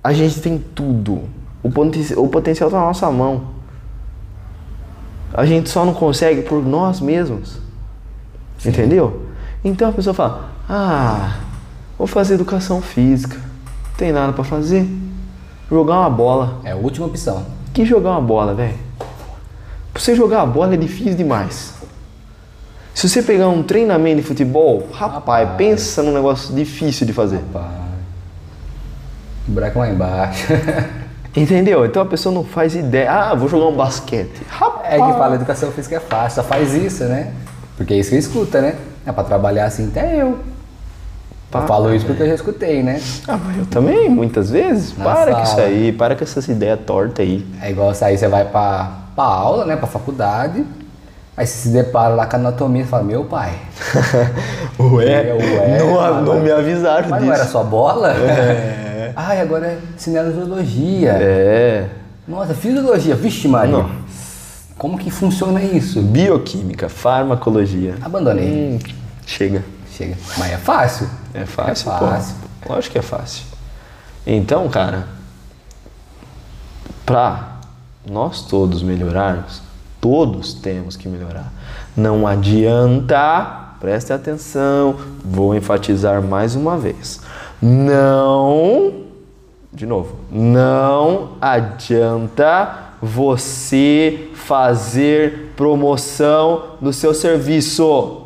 [0.03, 1.23] a gente tem tudo.
[1.63, 3.41] O, poten- o potencial tá na nossa mão.
[5.33, 7.57] A gente só não consegue por nós mesmos.
[8.63, 9.25] Entendeu?
[9.63, 11.37] Então a pessoa fala: Ah,
[11.97, 13.35] vou fazer educação física.
[13.37, 14.87] Não tem nada pra fazer.
[15.69, 16.59] Jogar uma bola.
[16.63, 17.43] É a última opção.
[17.73, 18.77] Que jogar uma bola, velho?
[19.91, 21.73] Pra você jogar a bola é difícil demais.
[22.93, 25.13] Se você pegar um treinamento de futebol, rapaz,
[25.45, 25.49] Rapaz.
[25.57, 27.39] pensa num negócio difícil de fazer.
[29.47, 30.53] O buraco lá embaixo.
[31.35, 31.83] Entendeu?
[31.85, 33.11] Então a pessoa não faz ideia.
[33.11, 34.43] Ah, vou jogar um basquete.
[34.47, 34.93] Rapaz.
[34.93, 37.33] É que fala educação física é fácil, só faz isso, né?
[37.75, 38.75] Porque é isso que escuta, né?
[39.05, 40.37] É pra trabalhar assim, até eu.
[41.53, 42.99] Pá, eu falo pá, isso porque eu já escutei, né?
[43.27, 44.97] Ah, mas eu também, muitas vezes.
[44.97, 45.67] Na para com isso sala.
[45.67, 47.45] aí, para com essas ideias tortas aí.
[47.61, 49.75] É igual aí você vai pra, pra aula, né?
[49.75, 50.65] Pra faculdade.
[51.37, 53.53] Aí você se depara lá com a anatomia e fala, meu pai.
[54.79, 57.25] Ué, Ué, não, não me avisaram Mas disso.
[57.27, 58.11] não era só bola?
[58.13, 59.13] É.
[59.15, 61.11] Ai, agora é cinesiologia.
[61.21, 61.87] É.
[62.27, 63.15] Nossa, fisiologia.
[63.15, 63.77] Vixe, Maria.
[63.77, 63.89] Não.
[64.77, 66.01] Como que funciona isso?
[66.01, 67.95] Bioquímica, farmacologia.
[68.01, 68.47] Abandonei.
[68.47, 68.79] Hum,
[69.25, 69.63] chega.
[69.95, 70.17] Chega.
[70.37, 71.09] Mas é fácil.
[71.33, 72.05] É fácil, É pô.
[72.07, 72.35] fácil.
[72.67, 73.43] Lógico que é fácil.
[74.25, 75.07] Então, cara,
[77.05, 77.57] pra
[78.09, 79.61] nós todos melhorarmos,
[79.99, 81.51] todos temos que melhorar.
[81.95, 87.19] Não adianta preste atenção, vou enfatizar mais uma vez.
[87.61, 88.93] Não,
[89.73, 98.21] de novo, não adianta você fazer promoção do seu serviço.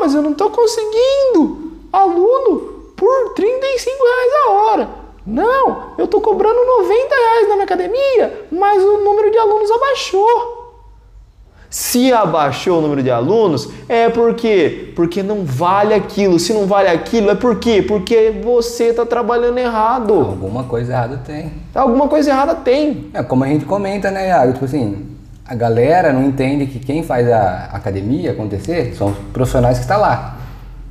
[0.00, 2.58] Mas eu não estou conseguindo aluno
[2.96, 4.88] por 35 reais a hora.
[5.26, 10.60] Não, eu estou cobrando 90 reais na minha academia, mas o número de alunos abaixou.
[11.68, 14.92] Se abaixou o número de alunos, é por quê?
[14.96, 16.36] Porque não vale aquilo.
[16.40, 17.80] Se não vale aquilo, é por quê?
[17.80, 20.14] Porque você está trabalhando errado.
[20.14, 21.52] Alguma coisa errada tem.
[21.72, 23.08] Alguma coisa errada tem.
[23.14, 24.54] É como a gente comenta, né, Iago?
[24.54, 25.09] Tipo assim,
[25.50, 29.98] a galera não entende que quem faz a academia acontecer são os profissionais que estão
[29.98, 30.36] tá lá.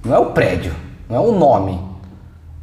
[0.03, 0.73] Não é o prédio,
[1.09, 1.79] não é o nome.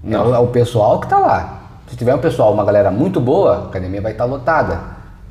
[0.04, 0.34] Não.
[0.34, 1.62] É, o, pessoal que está lá.
[1.88, 4.78] Se tiver um pessoal, uma galera muito boa, a academia vai estar tá lotada.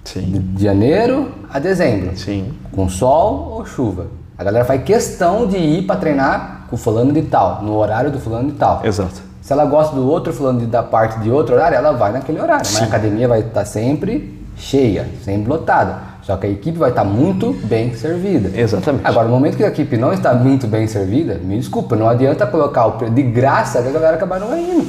[0.03, 0.23] Sim.
[0.55, 2.17] De janeiro a dezembro.
[2.17, 2.51] Sim.
[2.71, 4.07] Com sol ou chuva.
[4.35, 8.09] A galera faz questão de ir para treinar com o fulano de tal, no horário
[8.09, 8.83] do fulano de tal.
[8.83, 9.21] Exato.
[9.39, 12.41] Se ela gosta do outro fulano de, da parte de outro horário, ela vai naquele
[12.41, 12.65] horário.
[12.65, 12.73] Sim.
[12.73, 16.14] Mas a academia vai estar tá sempre cheia, sempre lotada.
[16.25, 18.49] Só que a equipe vai estar muito bem servida.
[18.59, 19.05] Exatamente.
[19.05, 22.47] Agora, no momento que a equipe não está muito bem servida, me desculpa, não adianta
[22.47, 24.87] colocar o de graça que a galera acabar não indo.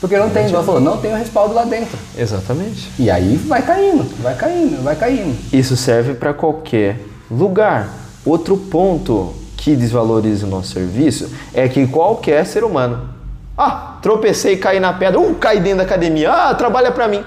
[0.00, 1.98] Porque não tem, igual falou, não tem o respaldo lá dentro.
[2.16, 2.90] Exatamente.
[2.98, 5.36] E aí vai caindo, vai caindo, vai caindo.
[5.52, 6.98] Isso serve para qualquer
[7.30, 7.90] lugar.
[8.24, 13.10] Outro ponto que desvaloriza o nosso serviço é que qualquer ser humano.
[13.56, 15.20] Ah, tropecei e caí na pedra.
[15.20, 16.32] Uh, caí dentro da academia.
[16.32, 17.22] Ah, trabalha para mim.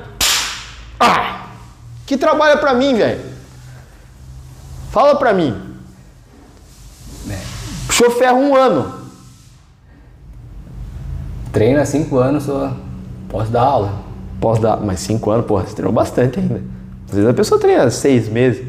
[0.99, 1.45] Ah,
[2.07, 3.32] que trabalha para mim, velho.
[4.93, 5.59] Fala para mim.
[7.29, 7.37] É.
[7.87, 9.03] Puxou ferro um ano
[11.51, 12.73] treino há cinco anos, só
[13.29, 13.93] posso dar aula.
[14.39, 16.61] Posso dar, mas cinco anos, porra, você treinou bastante ainda.
[17.07, 18.65] Às vezes a pessoa treina seis meses,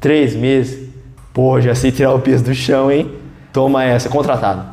[0.00, 0.88] três meses.
[1.32, 3.10] Pô, já sei tirar o peso do chão, hein?
[3.52, 4.64] Toma essa, contratado.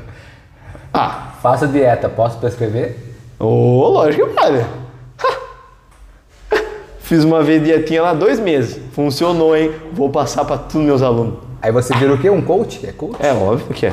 [0.92, 1.26] ah.
[1.42, 2.98] Faço dieta, posso prescrever?
[3.38, 4.66] Ô, oh, lógico que pode.
[7.10, 8.78] Fiz uma vez dietinha lá dois meses.
[8.92, 9.72] Funcionou, hein?
[9.92, 11.40] Vou passar para todos meus alunos.
[11.60, 12.30] Aí você vira o quê?
[12.30, 12.86] Um coach?
[12.86, 13.16] É coach?
[13.18, 13.92] É óbvio que é.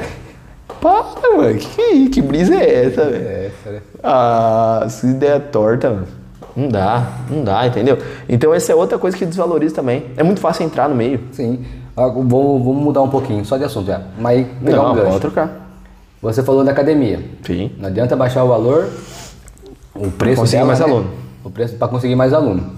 [0.79, 1.57] Para, mano.
[1.57, 3.25] Que, que, brisa é essa, velho?
[3.25, 3.81] É né?
[4.03, 6.07] Ah, essa ideia é torta, mano.
[6.55, 7.97] Não dá, não dá, entendeu?
[8.29, 10.05] Então essa é outra coisa que desvaloriza também.
[10.15, 11.19] É muito fácil entrar no meio.
[11.31, 11.65] Sim.
[11.95, 13.99] Ah, vamos, vamos mudar um pouquinho, só de assunto já.
[14.19, 15.07] Mas pegar não, um gancho.
[15.07, 15.71] pode trocar.
[16.21, 17.19] Você falou da academia.
[17.41, 17.71] Sim.
[17.79, 18.87] Não adianta baixar o valor,
[19.95, 20.85] o preço conseguir dela, mais né?
[20.85, 21.09] aluno.
[21.43, 22.76] O preço para conseguir mais aluno.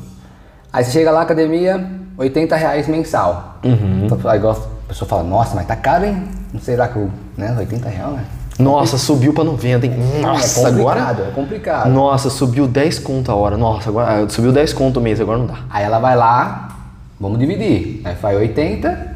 [0.72, 1.84] Aí você chega lá, academia,
[2.18, 3.60] 80 reais mensal.
[3.64, 4.06] Uhum.
[4.06, 4.56] Então, aí a
[4.88, 6.24] pessoa fala, nossa, mas tá caro, hein?
[6.54, 8.26] Não sei lá que eu, né, 80 reais, né?
[8.60, 9.94] Nossa, subiu pra 90, hein?
[10.22, 11.00] Nossa, é agora.
[11.00, 11.90] É complicado.
[11.90, 13.56] Nossa, subiu 10 conto a hora.
[13.56, 15.60] Nossa, agora ah, subiu 10 conto o mês, agora não dá.
[15.70, 16.78] Aí ela vai lá,
[17.18, 18.02] vamos dividir.
[18.04, 19.16] Aí faz 80,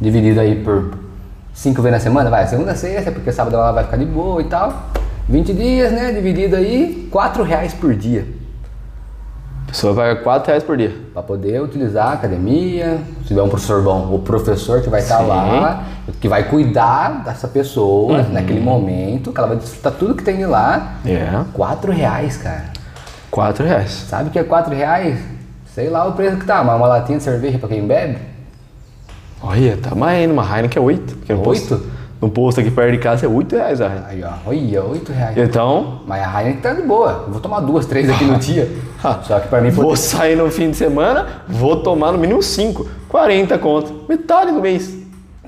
[0.00, 0.98] dividido aí por
[1.52, 4.44] 5 vezes na semana, vai, segunda sexta, porque sábado ela vai ficar de boa e
[4.44, 4.90] tal.
[5.28, 6.12] 20 dias, né?
[6.12, 8.35] Dividido aí, 4 reais por dia.
[9.76, 10.96] Pessoa vai 4 reais por dia.
[11.12, 15.20] Para poder utilizar a academia, se tiver um professor bom, o professor que vai estar
[15.20, 15.84] lá,
[16.18, 18.32] que vai cuidar dessa pessoa uhum.
[18.32, 20.94] naquele momento, que ela vai desfrutar tudo que tem de lá.
[21.04, 21.44] É.
[21.52, 22.70] 4 reais, cara.
[23.30, 23.90] 4 reais.
[24.08, 25.20] Sabe o que é 4 reais?
[25.74, 28.16] Sei lá o preço que tá, mas uma latinha de cerveja para quem bebe?
[29.42, 31.18] Olha, tá mais ainda, uma Heineken é 8.
[31.46, 31.90] 8?
[32.26, 34.08] No posto aqui perto de casa é 8 reais a Heineken.
[34.08, 35.38] Aí, ó, olha, 8 reais.
[35.38, 36.00] Então.
[36.08, 37.24] Mas a Heineken tá de boa.
[37.28, 38.68] vou tomar duas, três aqui no dia.
[39.22, 39.70] Só que pra mim.
[39.70, 42.84] Vou sair no fim de semana, vou tomar no mínimo 5.
[43.08, 44.04] 40 conto.
[44.08, 44.92] Metade do mês.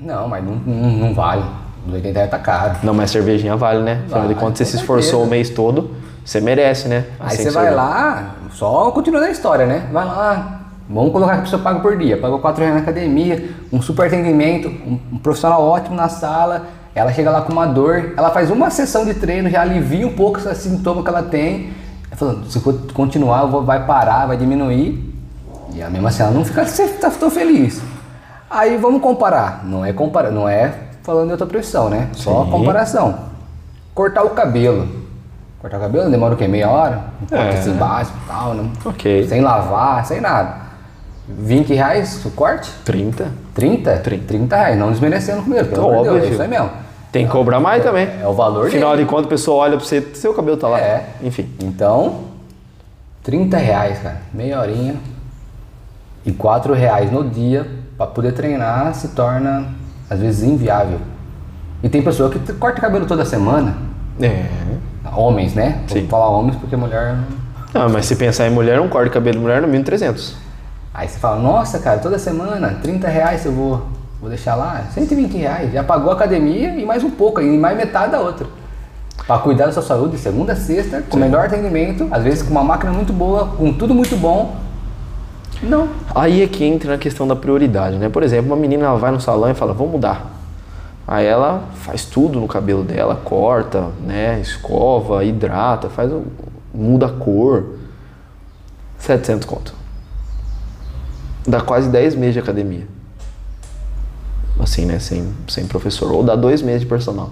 [0.01, 1.43] Não, mas não, não, não vale.
[1.85, 2.75] Os 80 reais tá caro.
[2.81, 4.03] Não, mas cervejinha vale, né?
[4.05, 5.91] Afinal de contas, você se esforçou o mês todo,
[6.23, 7.07] você merece, né?
[7.19, 9.89] Assim Aí você vai lá, só continuando a história, né?
[9.91, 10.58] Vai lá,
[10.89, 14.07] Vamos colocar que a pessoa paga por dia, pagou 4 reais na academia, um super
[14.07, 18.49] atendimento, um, um, profissional ótimo na sala, ela chega lá com uma dor, ela faz
[18.49, 21.71] uma sessão de treino, já alivia um pouco esse sintoma que ela tem,
[22.13, 22.59] falando, se
[22.91, 25.13] continuar vou, vai parar, vai diminuir,
[25.75, 26.65] e a mesma assim ela não fica
[26.99, 27.79] tá tão feliz.
[28.49, 30.73] Aí vamos comparar, não é comparar, não é
[31.03, 32.09] falando de outra profissão, né?
[32.13, 32.49] Só Sim.
[32.49, 33.15] comparação.
[33.93, 34.87] Cortar o cabelo.
[35.59, 36.47] Cortar o cabelo demora o quê?
[36.47, 37.03] Meia hora?
[37.21, 37.59] Um corte é.
[37.59, 38.71] assim básico e tal, né?
[38.83, 39.27] Ok.
[39.27, 40.68] Sem lavar, sem nada.
[41.37, 42.71] 20 reais o corte?
[42.83, 43.27] 30.
[43.53, 43.97] 30?
[43.97, 46.69] 30, 30 reais, não desmerecendo comigo, pelo amor de Deus, é isso aí mesmo.
[47.11, 48.07] Tem que cobrar mais é, também.
[48.21, 49.03] É o valor Afinal dele.
[49.03, 50.79] de contas, a pessoa olha pra você, seu cabelo tá lá.
[50.79, 51.07] É.
[51.23, 51.49] Enfim.
[51.59, 52.21] Então,
[53.23, 54.95] 30 reais, cara, meia horinha.
[56.25, 57.65] E 4 reais no dia
[57.97, 59.69] para poder treinar se torna,
[60.09, 60.99] às vezes, inviável.
[61.81, 63.75] E tem pessoa que corta cabelo toda semana.
[64.21, 64.45] É.
[65.15, 65.81] Homens, né?
[65.87, 66.01] Sim.
[66.01, 67.15] Vou falar homens porque mulher.
[67.73, 70.48] Não, mas se pensar em mulher, um corte de cabelo de mulher no mínimo 300.
[70.93, 73.83] Aí você fala, nossa, cara, toda semana, 30 reais eu vou.
[74.19, 75.71] Vou deixar lá, 120 reais.
[75.71, 78.47] Já pagou a academia e mais um pouco, e mais metade da outra.
[79.25, 82.63] Para cuidar da sua saúde, segunda a sexta, com melhor atendimento, às vezes com uma
[82.63, 84.55] máquina muito boa, com tudo muito bom.
[85.61, 85.87] Não.
[86.13, 88.09] Aí é que entra na questão da prioridade, né?
[88.09, 90.25] Por exemplo, uma menina ela vai no salão e fala, vou mudar.
[91.07, 96.23] Aí ela faz tudo no cabelo dela, corta, né, escova, hidrata, faz o-
[96.73, 97.65] muda a cor.
[98.97, 99.73] 700 conto.
[101.47, 102.87] Dá quase 10 meses de academia.
[104.59, 106.11] Assim, né, sem, sem professor.
[106.11, 107.31] Ou dá dois meses de personal.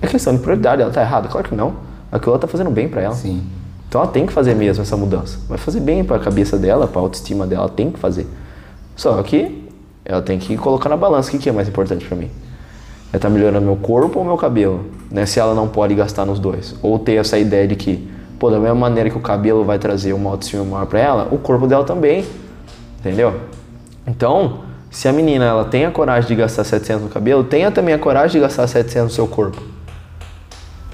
[0.00, 1.28] É questão de prioridade, ela tá errada?
[1.28, 1.76] Claro que não.
[2.12, 3.14] Aquilo ela tá fazendo bem pra ela.
[3.14, 3.42] Sim.
[3.88, 5.38] Então ela tem que fazer mesmo essa mudança.
[5.48, 8.26] Vai fazer bem para a cabeça dela, para a autoestima dela, ela tem que fazer.
[8.94, 9.66] Só que
[10.04, 12.30] ela tem que colocar na balança o que, é mais importante para mim.
[13.12, 14.84] É estar melhorando meu corpo ou meu cabelo?
[15.10, 15.24] Né?
[15.24, 16.74] Se ela não pode gastar nos dois.
[16.82, 20.12] Ou ter essa ideia de que, pô, da mesma maneira que o cabelo vai trazer
[20.12, 22.26] uma autoestima maior para ela, o corpo dela também.
[22.98, 23.40] Entendeu?
[24.06, 27.94] Então, se a menina ela tem a coragem de gastar 700 no cabelo, tenha também
[27.94, 29.62] a coragem de gastar 700 no seu corpo.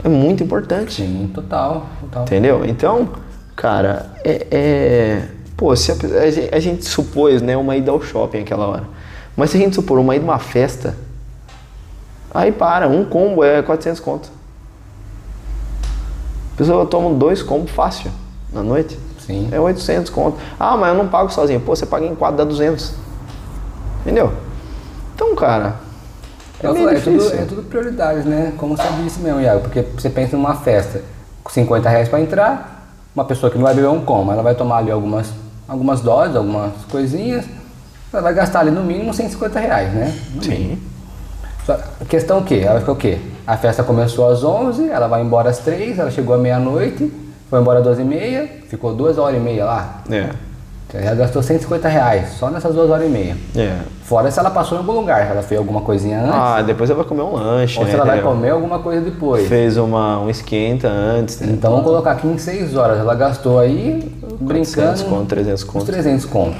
[0.03, 0.95] É muito importante.
[0.95, 1.87] Sim, total.
[2.01, 2.23] total.
[2.25, 2.65] Entendeu?
[2.67, 3.09] Então,
[3.57, 4.47] cara, é.
[4.51, 8.67] é- pô, se a, a gen- a gente supôs, né, uma ida ao shopping aquela
[8.67, 8.85] hora.
[9.37, 10.95] Mas se a gente supor uma ida uma festa,
[12.33, 14.29] aí para, um combo é 400 conto.
[16.53, 18.11] A pessoa toma dois combos fácil
[18.53, 18.99] na noite.
[19.27, 19.49] Sim.
[19.51, 20.39] É 800 conto.
[20.59, 21.61] Ah, mas eu não pago sozinho.
[21.61, 22.93] Pô, você paga em quatro, dá 200.
[24.03, 24.33] Entendeu?
[25.15, 25.77] Então, cara,
[26.63, 28.53] é meio é, tudo, é tudo prioridades, né?
[28.57, 29.61] Como você disse mesmo, Iago.
[29.61, 31.03] Porque você pensa numa festa
[31.43, 34.55] com 50 reais para entrar, uma pessoa que não vai beber um como, ela vai
[34.55, 35.31] tomar ali algumas,
[35.69, 37.45] algumas doses, algumas coisinhas,
[38.13, 40.15] ela vai gastar ali no mínimo 150 reais, né?
[40.35, 40.77] No mínimo.
[40.77, 40.83] Sim.
[41.67, 42.63] Só, a questão é o quê?
[42.67, 43.19] Ela fica o quê?
[43.47, 47.13] A festa começou às 11, ela vai embora às 3, ela chegou à meia-noite,
[47.55, 50.01] foi embora às 12 e meia, ficou duas horas e meia lá.
[50.11, 50.29] É.
[50.93, 53.37] Ela gastou 150 reais só nessas duas horas e meia.
[53.57, 53.79] É.
[54.03, 56.99] Fora se ela passou em algum lugar, ela fez alguma coisinha antes, Ah, depois ela
[56.99, 57.91] vai comer um lanche, ou né?
[57.91, 58.33] se ela vai entendeu?
[58.33, 59.49] comer alguma coisa depois.
[59.49, 61.53] Fez uma, um esquenta antes, né?
[61.53, 62.99] Então vamos colocar aqui em 6 horas.
[62.99, 65.87] Ela gastou aí, 400 brincando, conto, 300 uns conto.
[65.87, 66.57] 300 conto.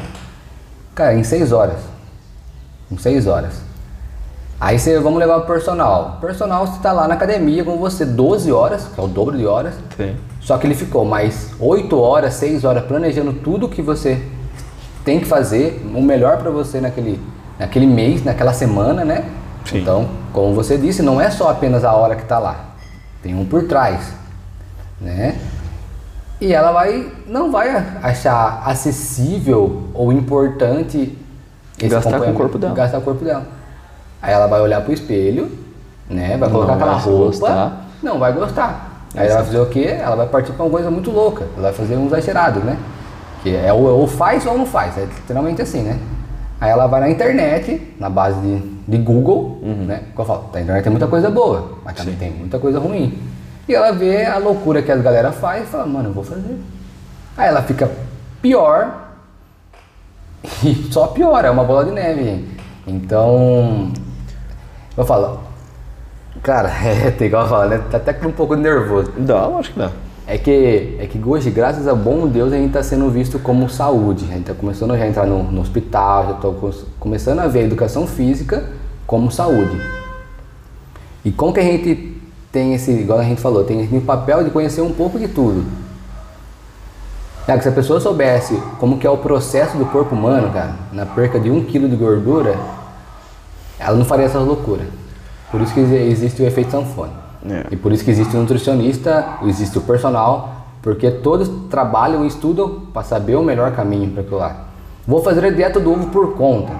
[0.95, 1.77] Cara, em 6 horas.
[2.91, 3.53] Em 6 horas.
[4.61, 6.15] Aí você, vamos levar o personal.
[6.19, 9.37] O personal você tá lá na academia com você 12 horas, que é o dobro
[9.37, 9.75] de horas.
[9.97, 10.15] Sim.
[10.45, 14.23] Só que ele ficou mais 8 horas, 6 horas planejando tudo que você
[15.03, 17.19] tem que fazer, o melhor para você naquele,
[17.59, 19.25] naquele mês, naquela semana, né?
[19.65, 19.79] Sim.
[19.81, 22.73] Então, como você disse, não é só apenas a hora que tá lá.
[23.23, 24.13] Tem um por trás,
[25.01, 25.39] né?
[26.39, 27.71] E ela vai não vai
[28.03, 31.17] achar acessível ou importante
[31.79, 32.75] esse Gastar com o corpo dela.
[32.75, 33.47] Gastar o corpo dela.
[34.21, 35.51] Aí ela vai olhar pro espelho,
[36.09, 36.37] né?
[36.37, 37.87] Vai colocar Não aquela vai roupa, gostar.
[38.03, 38.94] não vai gostar.
[39.15, 39.97] Aí ela vai fazer o quê?
[40.01, 41.45] Ela vai partir pra uma coisa muito louca.
[41.55, 42.77] Ela vai fazer um exagerado, né?
[43.43, 44.99] Que é ou, ou faz ou não faz.
[44.99, 45.99] É literalmente assim, né?
[46.61, 50.03] Aí ela vai na internet, na base de, de Google, né?
[50.15, 53.19] Como eu falo, a internet tem muita coisa boa, mas também tem muita coisa ruim.
[53.69, 56.59] E ela vê a loucura que as galera faz e fala, mano, eu vou fazer.
[57.37, 57.91] Aí ela fica
[58.41, 59.11] pior
[60.65, 62.49] e só piora, é uma bola de neve.
[62.87, 63.91] Então,
[64.97, 65.41] eu falo,
[66.43, 67.83] cara, é, tem igual falo, né?
[67.91, 69.13] Tá até com um pouco nervoso.
[69.19, 69.91] Dá, acho que dá.
[70.27, 73.69] É que, é que hoje, graças a bom Deus, a gente está sendo visto como
[73.69, 74.25] saúde.
[74.25, 77.61] A gente está começando já a entrar no, no hospital, já estou começando a ver
[77.61, 78.65] a educação física
[79.07, 79.79] como saúde.
[81.25, 82.21] E como que a gente
[82.51, 85.65] tem esse, igual a gente falou, tem o papel de conhecer um pouco de tudo.
[87.47, 91.05] Cara, se a pessoa soubesse como que é o processo do corpo humano, cara, na
[91.05, 92.59] perca de um quilo de gordura,
[93.79, 94.87] ela não faria essas loucuras.
[95.55, 97.13] Por isso que existe o efeito sanfona.
[97.49, 97.67] É.
[97.71, 102.81] E por isso que existe o nutricionista, existe o personal, porque todos trabalham e estudam
[102.93, 104.65] para saber o melhor caminho para aquilo lá.
[105.07, 106.73] Vou fazer a dieta do ovo por conta.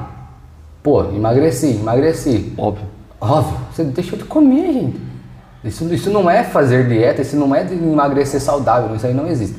[0.83, 2.53] Pô, emagreci, emagreci.
[2.59, 2.85] Óbvio.
[3.21, 5.01] Óbvio, você deixou de comer, gente.
[5.63, 9.29] Isso, isso não é fazer dieta, isso não é de emagrecer saudável, isso aí não
[9.29, 9.57] existe.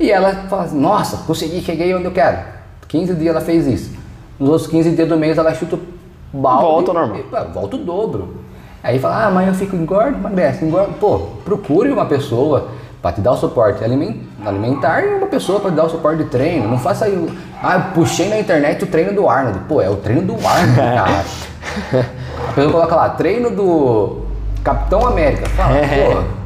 [0.00, 2.38] E ela fala assim, nossa, consegui, cheguei onde eu quero.
[2.88, 3.92] 15 dias ela fez isso.
[4.36, 5.78] Nos outros 15 dias do mês ela chuta
[6.34, 6.62] o balde.
[6.64, 7.18] Volta normal.
[7.18, 8.37] e, pá, volta o dobro.
[8.82, 10.92] Aí fala, ah, mas eu fico engordo, emagrece, engordo.
[10.94, 12.68] Pô, procure uma pessoa
[13.02, 16.22] para te dar o suporte alimen- alimentar e uma pessoa para te dar o suporte
[16.24, 16.68] de treino.
[16.68, 17.28] Não faça aí,
[17.62, 19.58] ah, eu puxei na internet o treino do Arnold.
[19.68, 21.24] Pô, é o treino do Arnold, cara.
[22.48, 24.22] A pessoa coloca lá, treino do
[24.64, 25.48] Capitão América.
[25.50, 26.14] Fala, pô.
[26.14, 26.38] não-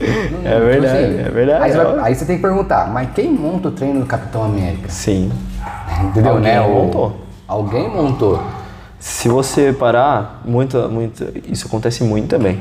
[0.44, 1.64] É verdade, é verdade.
[1.64, 4.44] Aí você, vai- aí você tem que perguntar, mas quem monta o treino do Capitão
[4.44, 4.88] América?
[4.88, 5.32] Sim.
[6.04, 6.60] Entendeu, Alguém né?
[6.60, 7.16] Montou.
[7.48, 8.40] Alguém montou.
[8.98, 12.60] Se você parar, muita, muita, isso acontece muito também.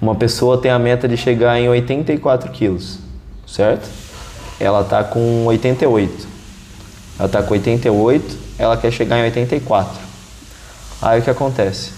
[0.00, 2.98] Uma pessoa tem a meta de chegar em 84 quilos,
[3.46, 3.88] certo?
[4.58, 6.26] Ela tá com 88.
[7.18, 10.00] Ela tá com 88, ela quer chegar em 84.
[11.00, 11.92] Aí o que acontece?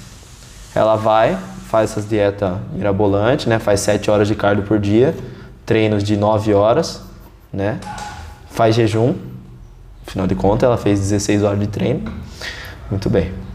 [0.75, 1.37] Ela vai,
[1.69, 3.59] faz essas dietas mirabolantes, né?
[3.59, 5.15] Faz 7 horas de cardio por dia,
[5.65, 7.03] treinos de 9 horas,
[7.53, 7.79] né?
[8.51, 9.15] Faz jejum.
[10.07, 12.13] Afinal de contas, ela fez 16 horas de treino.
[12.91, 13.48] Muito bem.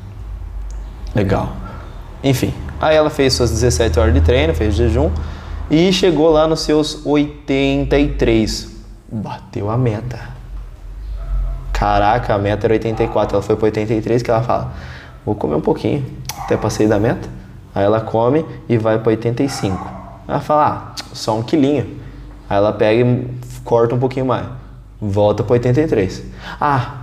[1.16, 1.49] Legal.
[2.24, 5.11] Enfim, aí ela fez suas 17 horas de treino, fez jejum
[5.70, 8.72] e chegou lá nos seus 83.
[9.11, 10.20] Bateu a meta.
[11.72, 14.74] Caraca, a meta era 84, ela foi para 83 que ela fala:
[15.26, 16.05] "Vou comer um pouquinho,
[16.39, 17.28] até passei da meta".
[17.76, 19.91] Aí ela come e vai para 85.
[20.28, 21.99] Ela fala: "Ah, só um quilinho".
[22.49, 23.28] Aí ela pega e
[23.64, 24.45] corta um pouquinho mais.
[25.01, 26.24] Volta para 83.
[26.59, 26.95] Ah,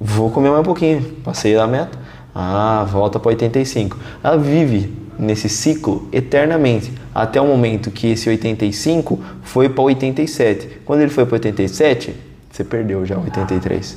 [0.00, 2.05] vou comer mais um pouquinho, passei da meta.
[2.38, 3.96] Ah, volta para 85.
[4.22, 10.82] Ela vive nesse ciclo eternamente, até o momento que esse 85 foi para 87.
[10.84, 12.14] Quando ele foi para 87,
[12.52, 13.96] você perdeu já 83.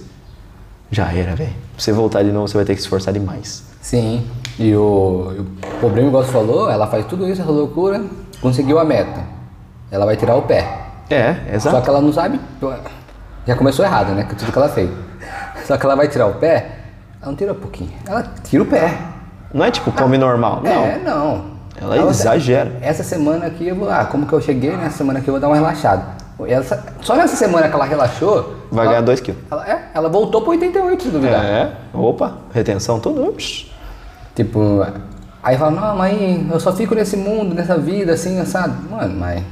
[0.90, 1.50] Já era, velho.
[1.50, 3.66] Pra você voltar de novo, você vai ter que se esforçar demais.
[3.82, 4.26] Sim.
[4.58, 8.02] E o, o problema, igual você falou, ela faz tudo isso, essa loucura,
[8.42, 9.22] conseguiu a meta.
[9.92, 10.80] Ela vai tirar o pé.
[11.10, 11.76] É, exato.
[11.76, 12.40] Só que ela não sabe.
[13.46, 14.24] Já começou errado, né?
[14.24, 14.90] Com tudo que ela fez.
[15.66, 16.79] Só que ela vai tirar o pé,
[17.22, 17.92] ela não tira um pouquinho.
[18.08, 18.98] Ela tira o pé.
[19.54, 20.72] Não é tipo come normal, não.
[20.72, 21.46] É, não.
[21.82, 22.78] Ela exagera.
[22.82, 23.90] Essa semana aqui eu vou.
[23.90, 26.04] Ah, como que eu cheguei, nessa semana aqui eu vou dar uma relaxada.
[26.48, 28.56] Essa- só nessa semana que ela relaxou.
[28.72, 29.42] Vai ela, ganhar 2 quilos.
[29.52, 31.44] Ela, é, ela voltou pro 88, se duvidar.
[31.44, 33.36] É, opa, retenção tudo.
[34.36, 34.86] Tipo,
[35.44, 38.74] aí fala, não, mãe, eu só fico nesse mundo, nessa vida, assim, assado.
[38.90, 39.44] Mano, mas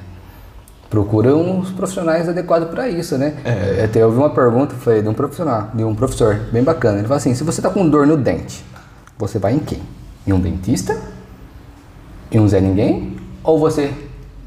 [0.89, 3.35] procura uns profissionais adequados pra isso, né?
[3.43, 3.79] É.
[3.79, 6.99] Eu, até ouvi uma pergunta, foi de um profissional, de um professor, bem bacana.
[6.99, 8.63] Ele falou assim, se você tá com dor no dente,
[9.17, 9.81] você vai em quem?
[10.25, 10.97] Em um dentista?
[12.31, 13.17] Em um Zé Ninguém?
[13.43, 13.93] Ou você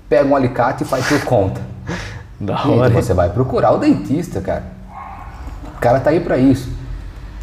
[0.08, 1.60] pega um alicate e faz por conta?
[2.42, 2.88] Da hora.
[2.88, 2.94] hein?
[2.94, 4.64] você vai procurar o dentista, cara.
[5.76, 6.70] O cara tá aí pra isso.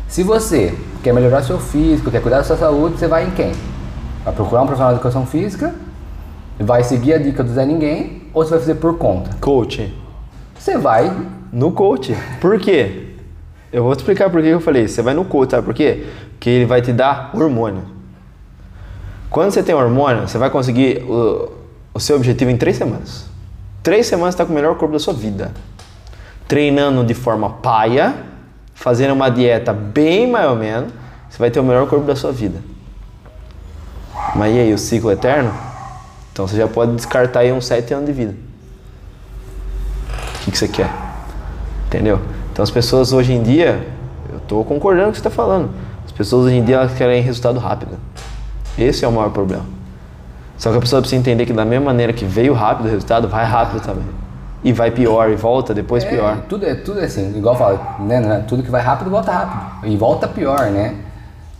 [0.07, 3.51] Se você quer melhorar seu físico, quer cuidar da sua saúde, você vai em quem?
[4.25, 5.75] Vai procurar um profissional de educação física,
[6.59, 9.29] vai seguir a dica do Zé Ninguém, ou você vai fazer por conta?
[9.39, 9.93] Coach.
[10.57, 11.15] Você vai.
[11.51, 12.15] No coach.
[12.41, 13.13] Por quê?
[13.71, 14.87] Eu vou te explicar por que eu falei.
[14.87, 16.07] Você vai no coach, sabe por quê?
[16.31, 17.83] Porque ele vai te dar hormônio.
[19.29, 21.51] Quando você tem hormônio, você vai conseguir o,
[21.93, 23.25] o seu objetivo em três semanas.
[23.83, 25.51] Três semanas você está com o melhor corpo da sua vida.
[26.47, 28.15] Treinando de forma paia,
[28.73, 30.91] fazendo uma dieta bem mais ou menos,
[31.29, 32.59] você vai ter o melhor corpo da sua vida.
[34.35, 35.66] Mas e aí, o ciclo eterno?
[36.37, 38.35] Então você já pode descartar aí uns sete anos de vida.
[40.35, 40.87] O que, que você quer?
[41.87, 42.19] Entendeu?
[42.53, 43.87] Então as pessoas hoje em dia,
[44.31, 45.71] eu estou concordando com o que você está falando.
[46.05, 47.97] As pessoas hoje em dia elas querem resultado rápido.
[48.77, 49.65] Esse é o maior problema.
[50.59, 53.27] Só que a pessoa precisa entender que da mesma maneira que veio rápido o resultado,
[53.27, 54.05] vai rápido também.
[54.63, 56.37] E vai pior, e volta depois É, pior.
[56.47, 58.45] Tudo é tudo é assim, igual eu falo, né, né?
[58.47, 59.87] Tudo que vai rápido volta rápido.
[59.87, 60.97] E volta pior, né?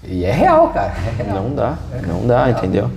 [0.03, 0.93] E é real, cara.
[1.19, 1.41] É real.
[1.41, 2.91] Não dá, não dá, entendeu?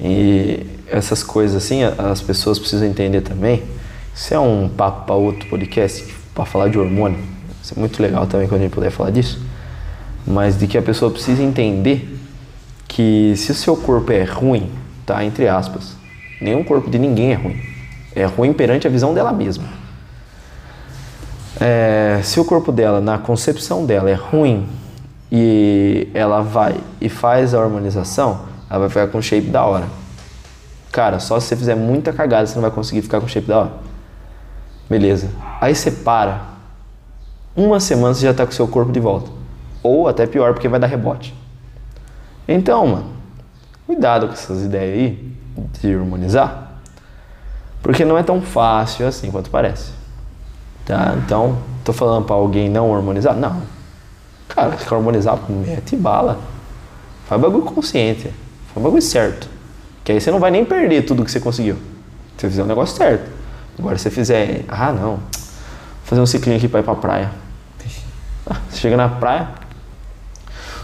[0.00, 3.62] E essas coisas assim, as pessoas precisam entender também.
[4.14, 7.18] Isso é um papo para outro podcast, para falar de hormônio.
[7.62, 9.40] Isso é muito legal também quando a gente puder falar disso.
[10.26, 12.16] Mas de que a pessoa precisa entender
[12.88, 14.70] que se o seu corpo é ruim,
[15.04, 15.24] tá?
[15.24, 15.96] Entre aspas,
[16.40, 17.60] nenhum corpo de ninguém é ruim.
[18.14, 19.64] É ruim perante a visão dela mesma.
[21.60, 24.66] É, se o corpo dela, na concepção dela, é ruim
[25.30, 29.86] e ela vai e faz a harmonização, ela vai ficar com shape da hora.
[30.96, 33.58] Cara, só se você fizer muita cagada você não vai conseguir ficar com shape da
[33.58, 33.72] hora.
[34.88, 35.28] Beleza.
[35.60, 36.40] Aí você para.
[37.54, 39.30] Uma semana você já tá com o seu corpo de volta.
[39.82, 41.34] Ou até pior, porque vai dar rebote.
[42.48, 43.10] Então, mano,
[43.86, 45.36] cuidado com essas ideias aí
[45.78, 46.80] de harmonizar.
[47.82, 49.92] Porque não é tão fácil assim quanto parece.
[50.86, 51.14] Tá?
[51.18, 53.36] Então, tô falando pra alguém não harmonizar?
[53.36, 53.60] Não.
[54.48, 56.40] Cara, se harmonizar, mete bala.
[57.28, 58.32] Faz bagulho consciente.
[58.72, 59.55] Faz bagulho certo.
[60.06, 61.74] Que aí você não vai nem perder tudo que você conseguiu.
[62.36, 63.28] Se você fizer o negócio certo.
[63.76, 65.20] Agora, se você fizer, ah, não, vou
[66.04, 67.32] fazer um ciclinho aqui pra ir pra praia.
[68.48, 69.48] Ah, Você chega na praia,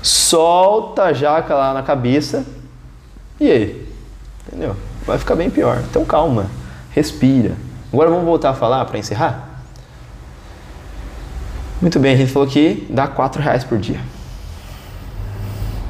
[0.02, 2.44] solta a jaca lá na cabeça.
[3.38, 3.88] E aí?
[4.48, 4.74] Entendeu?
[5.06, 5.80] Vai ficar bem pior.
[5.88, 6.46] Então calma,
[6.90, 7.52] respira.
[7.92, 9.50] Agora vamos voltar a falar para encerrar?
[11.80, 14.00] Muito bem, a gente falou que dá 4 reais por dia.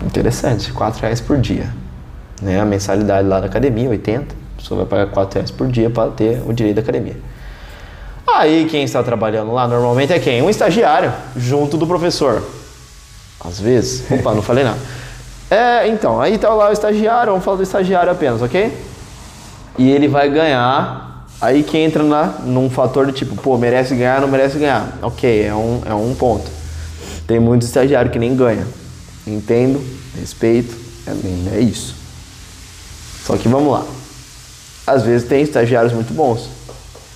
[0.05, 1.73] Interessante, 4 reais por dia.
[2.43, 2.61] Né?
[2.61, 4.35] A mensalidade lá da academia, 80.
[4.35, 7.17] A pessoa vai pagar 4 reais por dia para ter o direito da academia.
[8.27, 10.43] Aí quem está trabalhando lá normalmente é quem?
[10.43, 12.43] Um estagiário, junto do professor.
[13.45, 14.05] Às vezes.
[14.11, 14.79] Opa, não falei nada.
[15.51, 18.73] É, então, aí tá lá o estagiário, vamos falar do estagiário apenas, ok?
[19.79, 21.27] E ele vai ganhar.
[21.41, 24.99] Aí que entra na, num fator de tipo, pô, merece ganhar, não merece ganhar.
[25.03, 26.49] Ok, é um, é um ponto.
[27.27, 28.67] Tem muitos estagiários que nem ganham.
[29.27, 29.83] Entendo
[30.19, 30.75] respeito,
[31.07, 32.02] é, é isso.
[33.25, 33.85] Só que vamos lá.
[34.87, 36.49] Às vezes tem estagiários muito bons.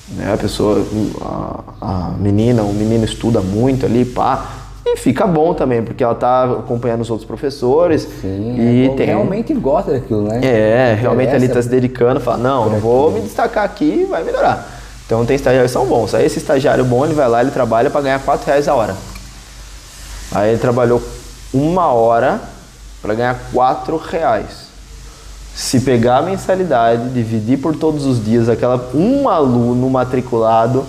[0.08, 0.32] Né?
[0.32, 0.84] A pessoa,
[1.20, 6.14] a, a menina, o menino estuda muito ali, pá, e fica bom também, porque ela
[6.14, 8.06] tá acompanhando os outros professores.
[8.20, 10.40] Sim, e é, tem, realmente gosta daquilo, né?
[10.44, 14.22] é, realmente ali está se dedicando, fala, não, não vou me destacar aqui e vai
[14.22, 14.74] melhorar.
[15.04, 16.14] Então tem estagiários que são bons.
[16.14, 18.94] Aí esse estagiário bom, ele vai lá, ele trabalha para ganhar 4 reais a hora.
[20.32, 21.02] Aí ele trabalhou
[21.52, 22.40] uma hora
[23.02, 24.65] para ganhar 4 reais.
[25.56, 30.84] Se pegar a mensalidade, dividir por todos os dias, aquela um aluno matriculado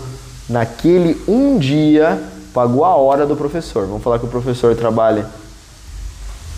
[0.50, 2.22] naquele um dia
[2.54, 3.88] pagou a hora do professor.
[3.88, 5.26] Vamos falar que o professor trabalha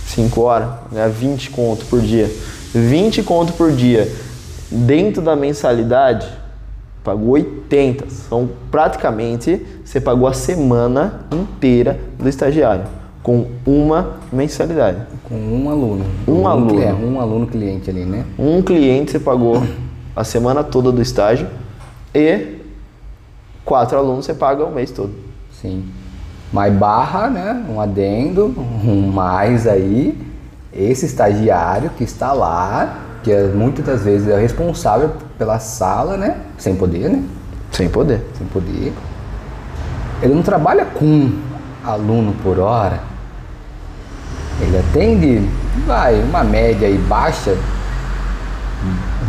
[0.07, 2.27] 5 horas, ganha 20 conto por dia.
[2.73, 4.11] 20 conto por dia
[4.71, 6.27] dentro da mensalidade,
[7.03, 8.09] pagou 80.
[8.27, 14.97] São praticamente, você pagou a semana inteira do estagiário com uma mensalidade.
[15.23, 16.05] Com um aluno.
[16.27, 16.69] Um aluno.
[16.75, 18.25] cli- É, um aluno cliente ali, né?
[18.37, 19.61] Um cliente você pagou
[20.15, 21.47] a semana toda do estágio
[22.13, 22.57] e
[23.65, 25.13] quatro alunos você paga o mês todo.
[25.61, 25.85] Sim.
[26.51, 27.65] Mas barra, né?
[27.69, 28.45] Um adendo,
[28.83, 30.17] um mais aí.
[30.73, 36.37] Esse estagiário que está lá, que é, muitas das vezes é responsável pela sala, né?
[36.57, 37.23] Sem poder, né?
[37.71, 38.21] Sem poder.
[38.37, 38.93] Sem poder.
[40.21, 41.39] Ele não trabalha com um
[41.83, 42.99] aluno por hora.
[44.61, 45.49] Ele atende,
[45.85, 47.55] vai, uma média aí baixa.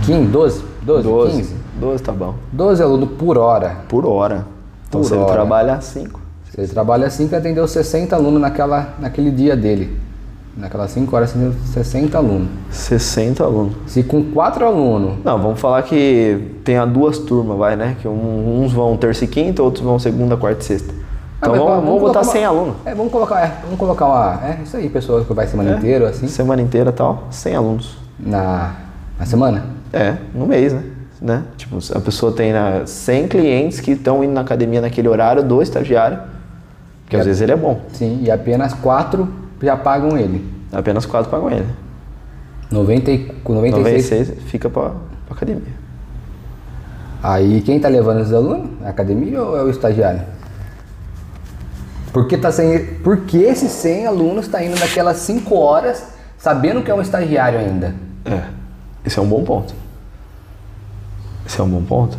[0.04, 1.36] 15, 12, 12, 12.
[1.36, 1.54] 15.
[1.80, 2.34] 12 tá bom.
[2.52, 3.76] 12 alunos por hora.
[3.88, 4.46] Por hora.
[4.88, 5.32] Então Por se ele hora.
[5.32, 6.20] trabalha 5.
[6.50, 9.96] Se ele trabalha assim, que atendeu 60 alunos naquela, naquele dia dele.
[10.56, 12.48] Naquelas 5 horas atendeu 60 alunos.
[12.70, 13.72] 60 alunos.
[13.86, 17.96] Se com 4 alunos, Não, vamos falar que tem a duas turmas, vai, né?
[18.02, 20.92] Que um- uns vão terça e quinta, outros vão segunda, quarta e sexta.
[21.42, 22.74] Então Ah, vamos, vamos colocar botar uma- 100 alunos.
[22.84, 24.40] É, vamos colocar, é, vamos colocar uma.
[24.44, 26.26] É isso aí, pessoa que vai semana inteira, assim.
[26.28, 27.96] Semana inteira e tal, 100 alunos.
[28.18, 28.74] Na,
[29.18, 29.64] na semana?
[29.92, 30.82] É, no mês, né?
[31.20, 31.42] né?
[31.56, 35.62] Tipo, a pessoa tem né, 100 clientes que estão indo na academia naquele horário do
[35.62, 36.18] estagiário,
[37.08, 37.24] que às É.
[37.24, 37.80] vezes ele é bom.
[37.94, 39.26] Sim, e apenas 4
[39.62, 40.46] já pagam ele.
[40.70, 41.66] Apenas 4 pagam ele.
[42.70, 44.28] 90, e- com 96.
[44.28, 44.90] 96 fica pra
[45.30, 45.80] academia.
[47.22, 48.70] Aí quem tá levando esses alunos?
[48.82, 50.20] É a academia ou é o estagiário?
[52.12, 56.04] Porque, tá sem, porque esses 100 alunos tá indo naquelas 5 horas
[56.38, 57.94] sabendo que é um estagiário ainda.
[58.24, 58.42] É,
[59.04, 59.74] esse é um bom ponto.
[61.46, 62.18] Esse é um bom ponto.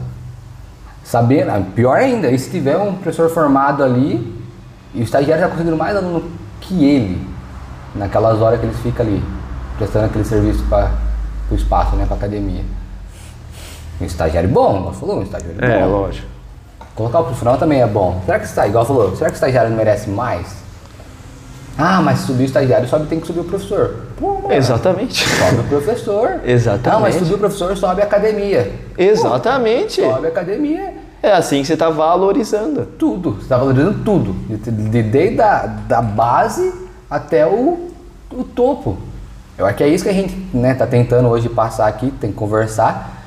[1.03, 4.33] Sabendo, ah, pior ainda, e se tiver um professor formado ali
[4.93, 6.31] e o estagiário já conseguindo mais aluno
[6.61, 7.27] que ele,
[7.95, 9.21] naquelas horas que eles ficam ali,
[9.77, 10.91] prestando aquele serviço para
[11.49, 12.63] o espaço, né, para academia.
[13.99, 15.91] Um estagiário bom, igual falou, um estagiário É, bom.
[15.91, 16.27] lógico.
[16.95, 18.21] Colocar o profissional também é bom.
[18.25, 19.15] Será que está igual falou?
[19.15, 20.61] Será que o estagiário não merece mais?
[21.77, 23.95] Ah, mas subir o estagiário, sobe tem que subir o professor.
[24.19, 25.25] Pô, Exatamente.
[25.27, 26.39] Sobe o professor.
[26.45, 26.89] Exatamente.
[26.93, 28.71] Não, mas subir o professor, sobe a academia.
[28.97, 30.01] Exatamente.
[30.01, 30.93] Sobe a academia.
[31.23, 32.85] É assim que você está valorizando.
[32.85, 33.35] Tudo.
[33.35, 34.33] Você está valorizando tudo.
[34.49, 36.73] De- de- Desde a da base
[37.09, 37.89] até o,
[38.31, 38.97] o topo.
[39.57, 42.31] Eu acho que é isso que a gente né, tá tentando hoje passar aqui, tem
[42.31, 43.20] que conversar.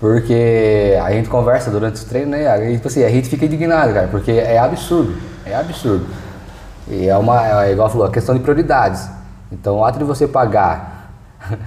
[0.00, 2.48] Porque a gente conversa durante os treinos, né?
[2.48, 5.14] Aí, tipo assim, a gente fica indignado, cara, porque é absurdo.
[5.44, 6.06] É absurdo.
[6.88, 9.06] E é uma, é igual falou, a questão de prioridades.
[9.52, 11.12] Então, o ato de você pagar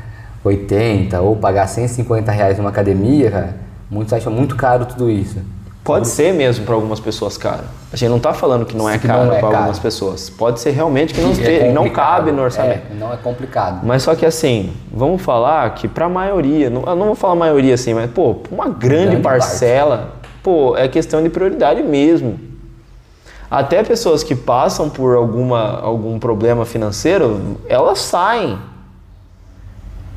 [0.44, 3.56] 80 ou pagar 150 reais numa academia, cara,
[3.90, 5.40] muitos acham muito caro tudo isso.
[5.84, 7.64] Pode ser mesmo para algumas pessoas caro.
[7.92, 10.30] A gente não está falando que não é Que caro é para algumas pessoas.
[10.30, 12.84] Pode ser realmente que não, É não cabe no orçamento.
[12.92, 13.82] É, não é complicado.
[13.86, 17.36] Mas só que assim, vamos falar que para a maioria, não- eu não vou falar
[17.36, 22.40] maioria assim, mas pô, uma grande, Grande parcela, pô, é questão de prioridade mesmo.
[23.52, 28.58] Até pessoas que passam por alguma, algum problema financeiro, elas saem.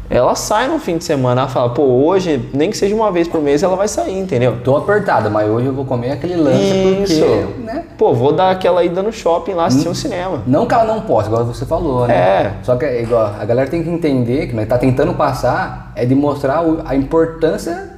[0.08, 3.26] Ela sai no fim de semana, ela fala, pô, hoje, nem que seja uma vez
[3.26, 4.58] por mês, ela vai sair, entendeu?
[4.62, 7.20] Tô apertada, mas hoje eu vou comer aquele lanche Isso.
[7.20, 7.84] porque, né?
[7.98, 10.42] Pô, vou dar aquela ida no shopping lá assistir um cinema.
[10.46, 12.14] Não que ela não possa, igual você falou, né?
[12.14, 12.52] É.
[12.62, 16.14] Só que igual, a galera tem que entender que nós tá tentando passar é de
[16.14, 17.96] mostrar a importância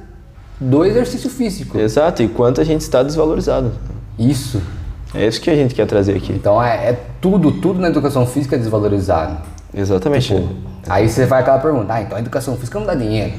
[0.59, 1.77] do exercício físico.
[1.77, 3.71] Exato, e quanto a gente está desvalorizado.
[4.17, 4.61] Isso.
[5.13, 6.33] É isso que a gente quer trazer aqui.
[6.33, 9.37] Então é, é tudo, tudo na educação física é desvalorizado.
[9.73, 10.33] Exatamente.
[10.33, 10.41] Pô,
[10.87, 13.33] aí você vai aquela pergunta, ah, então a educação física não dá dinheiro.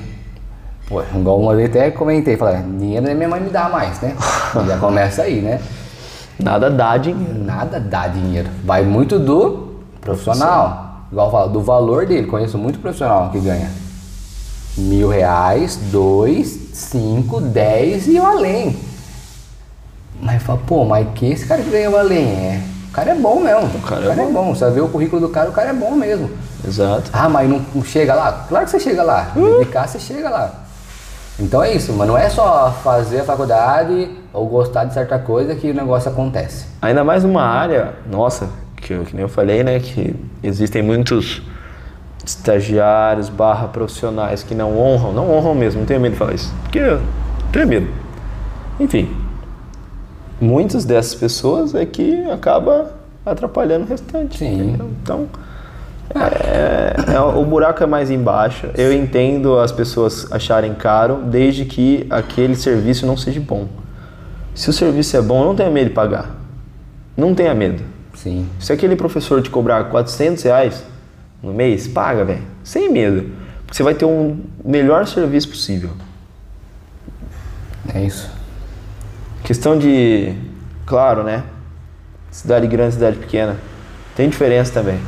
[0.88, 4.16] Pô, igual uma vez até comentei, falei, dinheiro nem minha mãe me dá mais, né?
[4.66, 5.60] Já começa aí, né?
[6.38, 7.44] Nada dá dinheiro.
[7.44, 8.48] Nada dá dinheiro.
[8.64, 11.04] Vai muito do profissional.
[11.12, 12.26] Igual eu falo, do valor dele.
[12.26, 13.70] Conheço muito profissional que ganha
[14.76, 18.76] mil reais, dois, cinco, dez e o além.
[20.20, 22.24] Mas fala, pô, mas que esse cara que ganha o além?
[22.24, 23.78] É O cara é bom mesmo.
[23.78, 24.52] O cara, é, bom.
[24.52, 26.28] Você vai ver o currículo do cara, o cara é bom mesmo.
[26.66, 27.08] Exato.
[27.12, 28.46] Ah, mas não, não chega lá?
[28.48, 29.30] Claro que você chega lá.
[29.36, 29.58] Uh.
[29.58, 30.52] Dedicar, você chega lá.
[31.38, 35.54] Então é isso, mas não é só fazer a faculdade ou gostar de certa coisa
[35.54, 36.66] que o negócio acontece.
[36.82, 39.78] Ainda mais numa área, nossa, que, que nem eu falei, né?
[39.78, 41.40] Que existem muitos
[42.26, 46.52] estagiários barra profissionais que não honram, não honram mesmo, não tenho medo de falar isso.
[46.64, 47.00] Porque eu
[47.52, 47.88] tenho medo.
[48.78, 49.08] Enfim,
[50.40, 52.92] muitas dessas pessoas é que acaba
[53.24, 54.38] atrapalhando o restante.
[54.38, 54.54] Sim.
[54.60, 54.90] entendeu?
[55.02, 55.28] Então,
[56.14, 58.68] é, é- o buraco é mais embaixo.
[58.76, 63.68] Eu entendo as pessoas acharem caro, desde que aquele serviço não seja bom.
[64.54, 66.34] Se o serviço é bom, não tenha medo de pagar.
[67.16, 67.82] Não tenha medo.
[68.14, 68.46] Sim.
[68.58, 70.82] Se aquele professor te cobrar 400 reais
[71.42, 72.42] no mês, paga, velho.
[72.64, 73.30] Sem medo.
[73.64, 75.90] Porque você vai ter um melhor serviço possível.
[77.94, 78.30] É isso.
[79.50, 80.32] Questão de,
[80.86, 81.42] claro, né?
[82.30, 83.56] Cidade grande, cidade pequena.
[84.14, 85.00] Tem diferença também.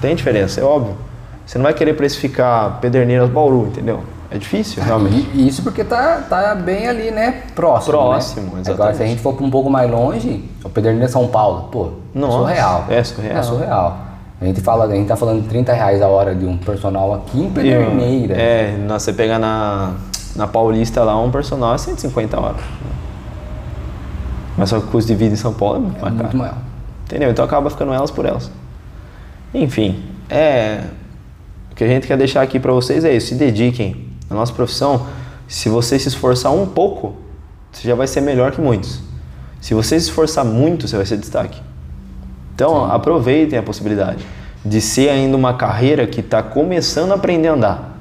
[0.00, 0.96] Tem diferença, é óbvio.
[1.44, 4.02] Você não vai querer precificar Pederneiras Bauru, entendeu?
[4.30, 5.28] É difícil, realmente.
[5.34, 7.42] E, isso porque tá, tá bem ali, né?
[7.54, 7.92] Próximo.
[7.92, 8.60] Próximo, né?
[8.62, 8.70] exatamente.
[8.70, 12.38] Agora, se a gente for um pouco mais longe, o Pederneiras São Paulo, pô, Nossa,
[12.38, 12.86] surreal.
[12.88, 13.36] é surreal.
[13.36, 13.98] É surreal.
[14.40, 17.12] A gente, fala, a gente tá falando de 30 reais a hora de um personal
[17.12, 18.38] aqui em Pederneiras.
[18.38, 19.92] É, você pegar na,
[20.34, 22.62] na Paulista lá, um personal é 150 horas.
[24.60, 26.26] Mas só que o custo de vida em São Paulo é muito É mais muito
[26.26, 26.38] caro.
[26.38, 26.56] maior.
[27.06, 27.30] Entendeu?
[27.30, 28.50] Então acaba ficando elas por elas.
[29.54, 30.82] Enfim, é.
[31.72, 34.10] O que a gente quer deixar aqui pra vocês é isso: se dediquem.
[34.28, 35.06] Na nossa profissão,
[35.48, 37.14] se você se esforçar um pouco,
[37.72, 39.00] você já vai ser melhor que muitos.
[39.62, 41.60] Se você se esforçar muito, você vai ser destaque.
[42.54, 44.24] Então, aproveitem a possibilidade
[44.64, 47.96] de ser ainda uma carreira que está começando a aprender a andar.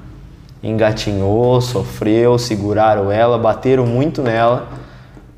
[0.61, 4.67] Engatinhou, sofreu, seguraram ela, bateram muito nela.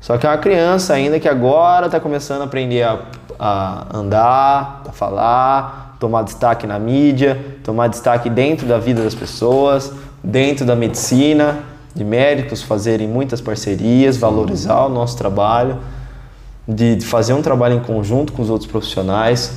[0.02, 2.98] Só que é uma criança ainda que agora está começando a aprender a,
[3.38, 9.92] a andar, a falar, tomar destaque na mídia, tomar destaque dentro da vida das pessoas,
[10.22, 11.60] dentro da medicina,
[11.94, 15.78] de médicos fazerem muitas parcerias, valorizar o nosso trabalho
[16.66, 19.52] de de fazer um trabalho em conjunto com os outros profissionais,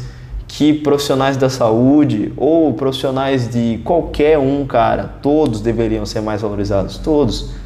[0.47, 6.99] que profissionais da saúde ou profissionais de qualquer um, cara, todos deveriam ser mais valorizados,
[6.99, 7.64] todos.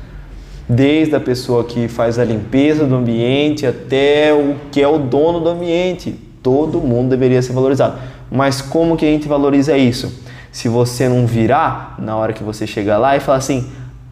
[0.72, 5.40] Desde a pessoa que faz a limpeza do ambiente até o que é o dono
[5.40, 6.12] do ambiente,
[6.44, 7.98] todo mundo deveria ser valorizado.
[8.32, 10.24] Mas como que a gente valoriza isso?
[10.52, 13.68] Se você não virar na hora que você chegar lá e falar assim,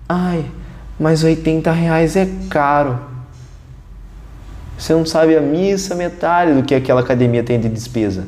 [0.09, 0.43] ai,
[0.99, 2.99] mas 80 reais é caro.
[4.77, 8.25] Você não sabe a missa metade do que aquela academia tem de despesa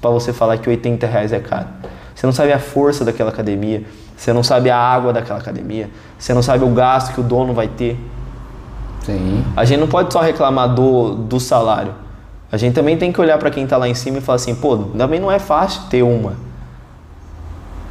[0.00, 1.68] para você falar que 80 reais é caro.
[2.14, 3.82] Você não sabe a força daquela academia,
[4.20, 7.54] você não sabe a água daquela academia, você não sabe o gasto que o dono
[7.54, 7.98] vai ter.
[9.00, 9.42] Sim.
[9.56, 11.94] A gente não pode só reclamar do, do salário.
[12.52, 14.54] A gente também tem que olhar para quem está lá em cima e falar assim,
[14.54, 16.34] pô, também não é fácil ter uma.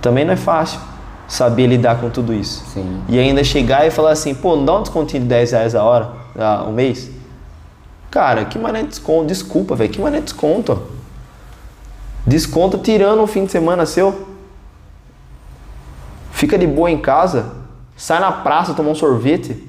[0.03, 0.79] Também não é fácil
[1.27, 2.63] saber lidar com tudo isso.
[2.75, 3.01] Sim.
[3.09, 5.83] E ainda chegar e falar assim, pô, não dá um descontinho de 10 reais a
[5.83, 7.09] hora, a, um mês?
[8.11, 9.25] Cara, que mané de desconto?
[9.25, 10.79] Desculpa, velho, que mané de desconto?
[12.23, 14.28] Desconto tirando um fim de semana seu.
[16.39, 17.47] Fica de boa em casa,
[17.97, 19.61] sai na praça tomar um sorvete,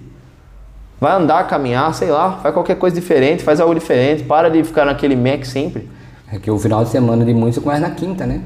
[1.01, 4.85] vai andar, caminhar, sei lá, faz qualquer coisa diferente, faz algo diferente, para de ficar
[4.85, 5.89] naquele Mac sempre.
[6.33, 8.41] É que o final de semana de muitos começa na quinta, né?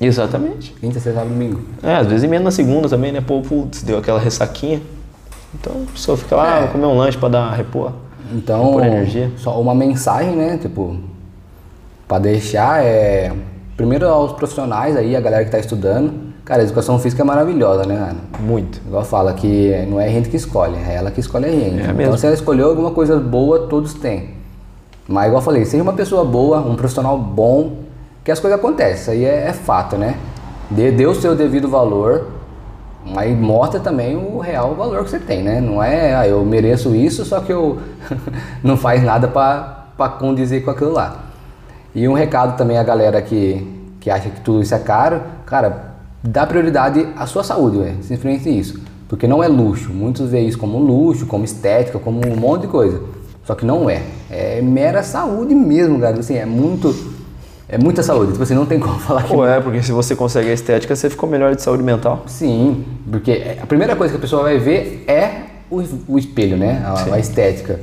[0.00, 0.72] Exatamente.
[0.80, 1.60] Quinta, sexta, domingo.
[1.82, 3.20] É, às vezes emenda na segunda também, né?
[3.20, 4.80] Pô, putz, deu aquela ressaquinha.
[5.54, 6.60] Então a pessoa fica lá, É.
[6.62, 7.92] vou comer um lanche pra dar repor.
[8.32, 9.30] Então, Por energia.
[9.36, 10.56] só uma mensagem, né?
[10.56, 10.96] Tipo,
[12.08, 13.34] pra deixar é.
[13.76, 16.25] Primeiro aos profissionais aí, a galera que tá estudando.
[16.46, 18.14] Cara, a educação física é maravilhosa, né?
[18.38, 18.80] Muito.
[18.86, 21.80] Igual fala que não é a gente que escolhe, é ela que escolhe a gente.
[21.80, 22.16] É então, mesmo.
[22.16, 24.30] se ela escolheu alguma coisa boa, todos têm.
[25.08, 27.78] Mas, igual eu falei, seja uma pessoa boa, um profissional bom,
[28.22, 28.94] que as coisas acontecem.
[28.94, 30.14] Isso aí é, é fato, né?
[30.70, 32.28] Dê, dê o seu devido valor,
[33.04, 35.60] mas mostra também o real valor que você tem, né?
[35.60, 37.78] Não é, ah, eu mereço isso, só que eu
[38.62, 41.24] não faz nada para condizer com aquilo lá.
[41.92, 43.66] E um recado também à galera que,
[43.98, 45.95] que acha que tudo isso é caro, cara,
[46.26, 47.96] dá prioridade à sua saúde, velho.
[48.02, 48.80] Simplesmente isso.
[49.08, 49.90] Porque não é luxo.
[49.92, 53.00] Muitos veem isso como luxo, como estética, como um monte de coisa.
[53.44, 54.02] Só que não é.
[54.30, 56.18] É mera saúde mesmo, cara.
[56.18, 56.94] Assim, é muito.
[57.68, 58.32] É muita saúde.
[58.32, 60.94] Tipo assim, não tem como falar que Ou é, porque se você consegue a estética,
[60.94, 62.24] você ficou melhor de saúde mental.
[62.26, 66.82] Sim, porque a primeira coisa que a pessoa vai ver é o, o espelho, né?
[66.84, 67.78] A, a estética.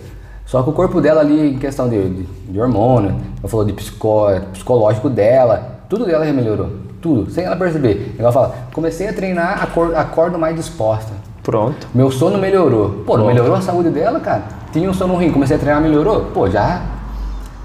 [0.46, 3.74] Só que o corpo dela ali, em questão de, de, de hormônio, ela falou de
[3.74, 6.70] psicó, psicológico dela, tudo dela já melhorou.
[7.04, 8.16] Tudo, sem ela perceber.
[8.18, 11.12] Ela fala, comecei a treinar, acor- acordo mais disposta.
[11.43, 11.86] Pronto.
[11.93, 13.04] Meu sono melhorou.
[13.06, 13.28] Pô, Pronto.
[13.28, 14.43] melhorou a saúde dela, cara?
[14.72, 16.28] Tinha um sono ruim, comecei a treinar, melhorou?
[16.34, 16.82] Pô, já.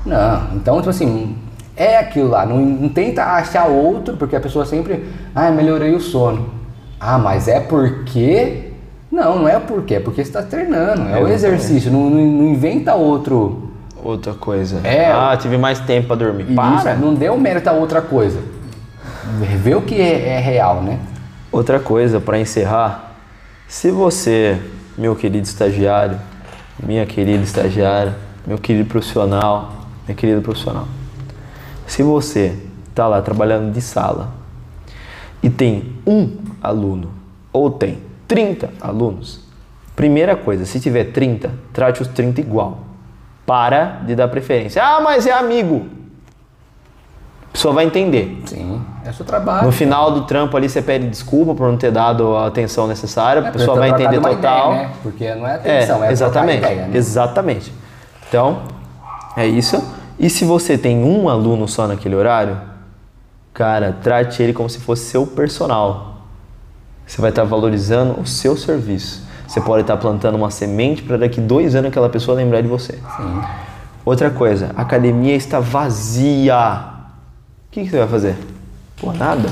[0.04, 1.36] Não, então, tipo assim,
[1.76, 2.44] é aquilo lá.
[2.44, 6.46] Não, não tenta achar outro, porque a pessoa sempre, ah, melhorei o sono.
[6.98, 8.72] Ah, mas é porque.
[9.12, 11.32] Não, não é porque, é porque você está treinando, é, o Exatamente.
[11.32, 13.70] exercício, não, não, inventa outro.
[14.04, 14.80] Outra coisa.
[14.84, 15.06] É.
[15.12, 16.44] Ah, tive mais tempo pra dormir.
[16.44, 16.94] Isso, Para!
[16.96, 18.38] não deu mérito a outra coisa.
[19.62, 20.98] Vê o que é, é real, né?
[21.52, 23.14] Outra coisa para encerrar,
[23.66, 24.58] se você,
[24.96, 26.18] meu querido estagiário,
[26.82, 28.16] minha querida estagiária,
[28.46, 29.72] meu querido profissional,
[30.06, 30.88] minha querida profissional,
[31.86, 32.56] se você
[32.88, 34.32] está lá trabalhando de sala
[35.42, 37.10] e tem um aluno
[37.52, 39.40] ou tem 30 alunos,
[39.94, 42.84] primeira coisa, se tiver 30, trate os 30 igual.
[43.44, 44.82] Para de dar preferência.
[44.82, 45.97] Ah, mas é amigo.
[47.58, 48.40] A pessoa vai entender.
[48.46, 49.66] Sim, é seu trabalho.
[49.66, 53.42] No final do trampo ali você pede desculpa por não ter dado a atenção necessária,
[53.42, 54.70] a É, pessoa pra vai entender total.
[54.74, 54.94] Ideia, né?
[55.02, 56.58] Porque não é atenção, é, trocar exatamente.
[56.58, 56.96] ideia, né?
[56.96, 57.72] Exatamente.
[58.28, 58.58] Então,
[59.36, 59.82] é isso.
[60.20, 62.58] E se você tem um aluno só naquele horário,
[63.52, 66.18] cara, trate ele como se fosse seu personal.
[67.04, 69.26] Você vai estar valorizando o seu serviço.
[69.48, 72.92] Você pode estar plantando uma semente para daqui dois anos aquela pessoa lembrar de você.
[73.16, 73.40] Sim.
[74.04, 76.96] Outra coisa, a academia está vazia.
[77.68, 78.36] O que, que você vai fazer?
[78.96, 79.48] Pô, nada.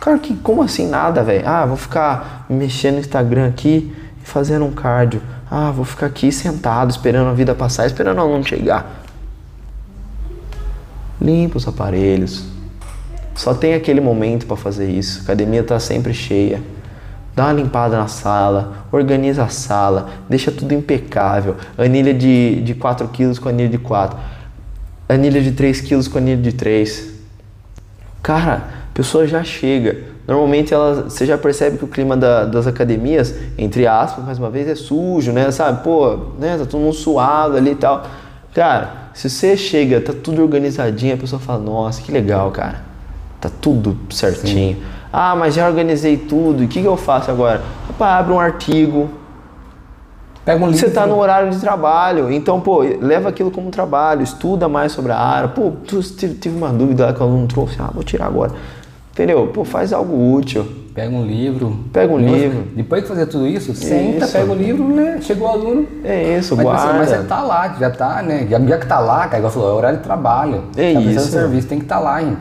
[0.00, 1.42] Cara, que, como assim nada, velho?
[1.46, 3.92] Ah, vou ficar mexendo no Instagram aqui
[4.22, 5.20] e fazendo um cardio.
[5.50, 9.02] Ah, vou ficar aqui sentado esperando a vida passar, esperando o aluno chegar.
[11.20, 12.44] Limpa os aparelhos.
[13.34, 15.20] Só tem aquele momento para fazer isso.
[15.20, 16.62] A academia está sempre cheia.
[17.34, 21.56] Dá uma limpada na sala, organiza a sala, deixa tudo impecável.
[21.76, 24.18] Anilha de, de 4 quilos com anilha de 4.
[25.08, 27.17] Anilha de 3 quilos com anilha de 3.
[28.28, 29.96] Cara, a pessoa já chega.
[30.26, 34.50] Normalmente ela, você já percebe que o clima da- das academias, entre aspas, mais uma
[34.50, 35.50] vez, é sujo, né?
[35.50, 35.82] Sabe?
[35.82, 36.58] Pô, né?
[36.58, 38.04] Tá todo mundo suado ali e tal.
[38.54, 42.82] Cara, se você chega, tá tudo organizadinho, a pessoa fala, nossa, que legal, cara.
[43.40, 44.76] Tá tudo certinho.
[45.10, 47.62] Ah, mas já organizei tudo, e o que, que eu faço agora?
[47.88, 49.08] Opa, abre um artigo,
[50.48, 50.80] Pega um livro.
[50.80, 55.12] você está no horário de trabalho, então, pô, leva aquilo como trabalho, estuda mais sobre
[55.12, 55.48] a área.
[55.50, 58.52] Pô, tu tive uma dúvida lá que o aluno trouxe, ah, vou tirar agora.
[59.12, 59.48] Entendeu?
[59.52, 60.66] Pô, faz algo útil.
[60.94, 61.78] Pega um livro.
[61.92, 62.64] Pega um Depois- livro.
[62.74, 64.32] Depois de fazer tudo isso, senta, Isso.
[64.32, 65.18] pega o livro, né?
[65.20, 65.86] Chegou o aluno.
[66.02, 66.92] É isso, Mas, você- guarda.
[66.98, 68.46] mas você tá lá, já tá, né?
[68.50, 70.62] Já, já que tá lá, cara, igual falou, é horário de trabalho.
[70.76, 71.28] É tá isso.
[71.30, 72.36] serviço, tem que estar lá, hein?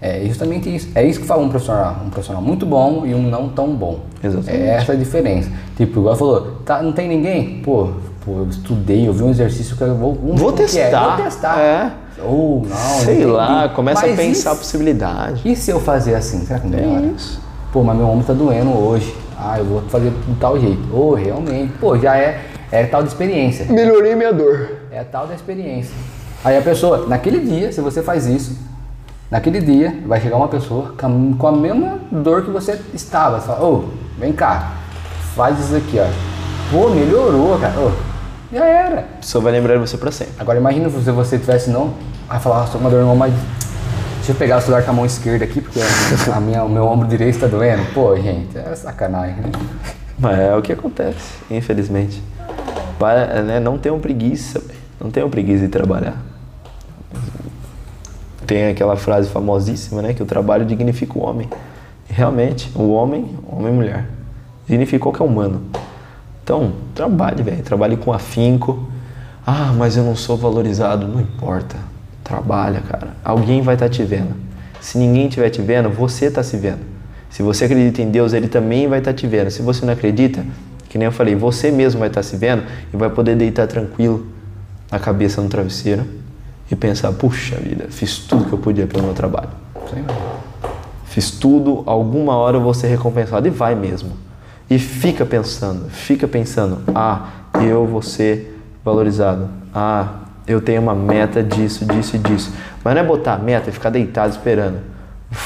[0.00, 0.88] É justamente isso.
[0.94, 4.00] É isso que fala um profissional, um profissional muito bom e um não tão bom.
[4.22, 4.64] Exatamente.
[4.64, 5.50] É essa a diferença.
[5.76, 7.60] Tipo, igual falou, tá, não tem ninguém?
[7.62, 7.90] Pô,
[8.24, 10.54] pô, eu estudei, eu vi um exercício que eu vou, ver Vou é.
[10.54, 11.16] testar.
[11.16, 11.58] Vou testar.
[11.60, 11.92] É.
[12.22, 13.30] Ou não, Sei entendi.
[13.30, 15.42] lá, começa Mas a pensar a possibilidade.
[15.44, 16.44] E se eu fazer assim?
[16.44, 17.06] Será que não melhora?
[17.06, 17.40] Isso.
[17.72, 19.14] Pô, mas meu ombro tá doendo hoje.
[19.38, 20.94] Ah, eu vou fazer de tal jeito.
[20.94, 21.72] Ô, realmente.
[21.78, 22.40] Pô, já é,
[22.70, 23.64] é tal de experiência.
[23.66, 24.70] Melhorei minha dor.
[24.90, 25.94] É a tal da experiência.
[26.44, 28.56] Aí a pessoa, naquele dia, se você faz isso,
[29.30, 33.40] naquele dia vai chegar uma pessoa com a, mesma dor que você estava.
[33.40, 33.84] Você fala, ô,
[34.18, 34.72] vem cá,
[35.34, 36.06] faz isso aqui, ó.
[36.70, 37.78] Pô, melhorou, cara.
[37.78, 37.90] Ô,
[38.52, 39.00] já era.
[39.00, 40.34] A pessoa vai lembrar de você pra sempre.
[40.38, 41.94] Agora imagina se você tivesse não.
[42.28, 43.34] Aí falar, estou com uma dor ombro, mas.
[44.16, 45.80] Deixa eu pegar o celular com a mão esquerda aqui, porque
[46.30, 47.82] a minha, o meu ombro direito tá doendo.
[47.94, 49.50] Pô, gente, é sacanagem, né?
[50.18, 52.22] Mas é o que acontece, infelizmente.
[52.98, 54.62] Para, né, não tenham preguiça,
[55.00, 56.18] não tenham preguiça de trabalhar.
[58.50, 61.48] Tem aquela frase famosíssima, né, que o trabalho dignifica o homem.
[62.08, 64.06] Realmente, o homem, homem e mulher,
[64.66, 65.62] dignifica qualquer humano.
[66.42, 68.88] Então, trabalhe, velho, trabalhe com afinco.
[69.46, 71.76] Ah, mas eu não sou valorizado, não importa.
[72.24, 73.14] Trabalha, cara.
[73.24, 74.34] Alguém vai estar te vendo.
[74.80, 76.80] Se ninguém estiver te vendo, você está se vendo.
[77.30, 79.48] Se você acredita em Deus, Ele também vai estar te vendo.
[79.52, 80.44] Se você não acredita,
[80.88, 84.26] que nem eu falei, você mesmo vai estar se vendo e vai poder deitar tranquilo,
[84.90, 86.18] a cabeça no travesseiro
[86.70, 89.50] e pensar: puxa vida, fiz tudo que eu podia pelo meu trabalho.
[89.74, 90.40] Mano.
[91.04, 93.46] Fiz tudo, alguma hora eu vou ser recompensado.
[93.46, 94.12] E vai mesmo.
[94.68, 97.28] E fica pensando, fica pensando: ah,
[97.60, 99.48] eu vou ser valorizado.
[99.74, 102.52] Ah, eu tenho uma meta disso, disso e disso.
[102.84, 104.78] Mas não é botar a meta e ficar deitado esperando.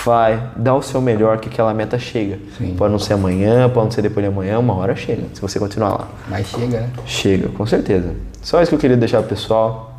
[0.04, 2.38] Vai, dá o seu melhor que aquela meta chega.
[2.56, 2.74] Sim.
[2.76, 5.58] Pode não ser amanhã, pode não ser depois de amanhã, uma hora chega, se você
[5.58, 6.08] continuar lá.
[6.28, 6.90] Mas chega, né?
[7.04, 8.14] Chega, com certeza.
[8.40, 9.93] Só isso que eu queria deixar pro pessoal.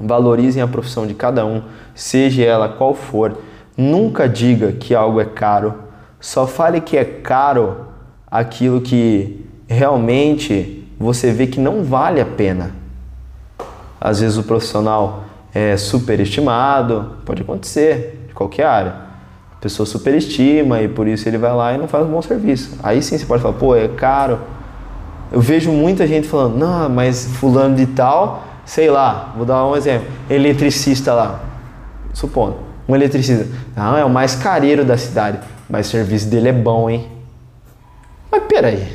[0.00, 1.62] Valorizem a profissão de cada um,
[1.94, 3.36] seja ela qual for.
[3.76, 5.74] Nunca diga que algo é caro.
[6.20, 7.86] Só fale que é caro
[8.30, 12.72] aquilo que realmente você vê que não vale a pena.
[14.00, 15.24] Às vezes o profissional
[15.54, 19.08] é superestimado, pode acontecer, de qualquer área.
[19.52, 22.78] A pessoa superestima e por isso ele vai lá e não faz um bom serviço.
[22.82, 24.38] Aí sim você pode falar, pô, é caro.
[25.32, 29.74] Eu vejo muita gente falando, não, mas fulano de tal, sei lá, vou dar um
[29.74, 31.40] exemplo, eletricista lá,
[32.12, 36.52] supondo, Um eletricista, não, é o mais careiro da cidade, mas o serviço dele é
[36.52, 37.08] bom, hein?
[38.30, 38.86] Mas peraí,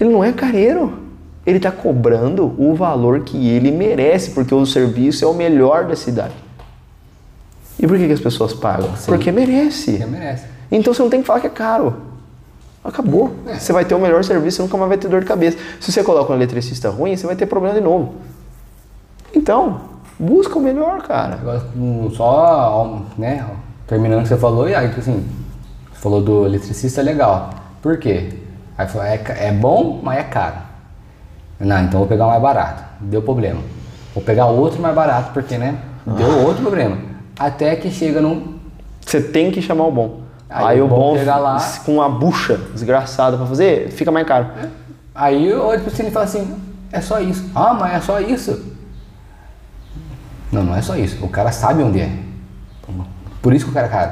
[0.00, 0.98] ele não é careiro.
[1.44, 5.96] Ele está cobrando o valor que ele merece, porque o serviço é o melhor da
[5.96, 6.34] cidade.
[7.78, 8.94] E por que, que as pessoas pagam?
[8.96, 9.06] Sim.
[9.06, 9.92] Porque merece.
[9.92, 10.44] Porque merece.
[10.70, 11.96] Então você não tem que falar que é caro.
[12.84, 13.34] Acabou.
[13.58, 15.58] Você vai ter o melhor serviço, você nunca mais vai ter dor de cabeça.
[15.80, 18.14] Se você coloca um eletricista ruim, você vai ter problema de novo.
[19.50, 19.80] Então,
[20.16, 21.34] busca o melhor, cara.
[21.34, 21.60] Agora,
[22.16, 23.44] só, né,
[23.84, 25.26] terminando o que você falou, e aí, tipo assim,
[25.92, 27.50] você falou do eletricista, legal.
[27.82, 28.28] Por quê?
[28.78, 30.54] Aí falou, é, é bom, mas é caro.
[31.58, 32.84] Não, então vou pegar o mais barato.
[33.00, 33.60] Deu problema.
[34.14, 36.46] Vou pegar outro mais barato, porque, né, deu Ah.
[36.46, 36.96] outro problema.
[37.36, 38.54] Até que chega num...
[39.04, 40.20] Você tem que chamar o bom.
[40.48, 44.24] Aí Aí, o o bom bom, lá- com uma bucha desgraçada pra fazer, fica mais
[44.28, 44.46] caro.
[45.12, 46.54] Aí, ou, tipo assim, ele fala assim,
[46.92, 47.50] é só isso.
[47.52, 48.69] Ah, mas é só isso?
[50.52, 51.24] Não, não é só isso.
[51.24, 52.10] O cara sabe onde é.
[53.42, 54.10] Por isso que o cara é caro.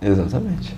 [0.00, 0.76] Exatamente.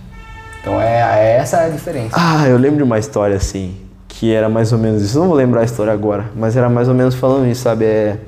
[0.61, 2.15] Então, é, é essa a diferença.
[2.19, 3.77] Ah, eu lembro de uma história assim,
[4.09, 5.17] que era mais ou menos isso.
[5.19, 7.85] Eu não vou lembrar a história agora, mas era mais ou menos falando isso, sabe?
[7.85, 8.19] É,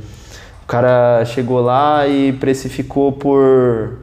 [0.63, 3.99] o cara chegou lá e precificou por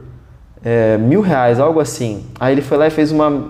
[0.64, 2.26] é, mil reais, algo assim.
[2.40, 3.50] Aí ele foi lá e fez uma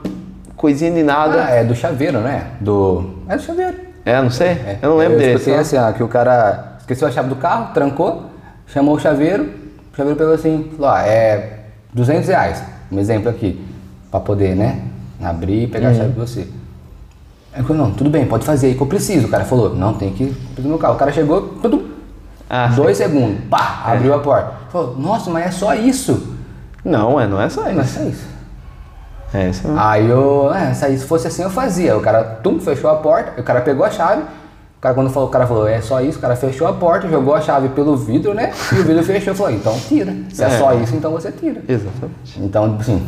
[0.56, 1.46] coisinha de nada.
[1.46, 2.48] Ah, é do chaveiro, né?
[2.60, 3.20] Do.
[3.28, 3.76] É do chaveiro.
[4.06, 4.48] É, não sei?
[4.50, 4.80] É.
[4.82, 5.34] Eu não lembro eu dele.
[5.34, 8.29] escutei só- assim, ó, que o cara esqueceu a chave do carro, trancou,
[8.72, 9.50] chamou o chaveiro,
[9.94, 11.60] o chaveiro pegou assim, falou, ó, é
[11.94, 13.64] 200 reais, um exemplo aqui,
[14.10, 14.82] pra poder, né,
[15.22, 16.48] abrir e pegar a chave de você.
[17.52, 19.26] Aí eu falei, não, tudo bem, pode fazer aí que eu preciso.
[19.28, 20.94] O cara falou, não, tem que ir no meu carro.
[20.94, 21.90] O cara chegou, tudo,
[22.48, 24.54] Ah, dois segundos, pá, abriu a porta.
[24.72, 26.36] Falou, nossa, mas é só isso.
[26.86, 28.00] Não, é, não é só Não é isso.
[28.00, 28.28] só isso.
[29.34, 29.80] É isso mesmo.
[29.80, 31.98] Aí eu, é, se se fosse assim eu fazia.
[31.98, 34.24] O cara, tum, fechou a porta, o cara pegou a chave.
[34.80, 37.06] O cara, quando falou, o cara falou, é só isso, o cara fechou a porta,
[37.10, 38.54] jogou a chave pelo vidro, né?
[38.72, 39.36] E o vidro fechou.
[39.36, 40.16] Falou, então tira.
[40.34, 40.58] Se é, É.
[40.58, 41.62] só isso, então você tira.
[41.68, 42.40] Exatamente.
[42.40, 43.06] Então, assim,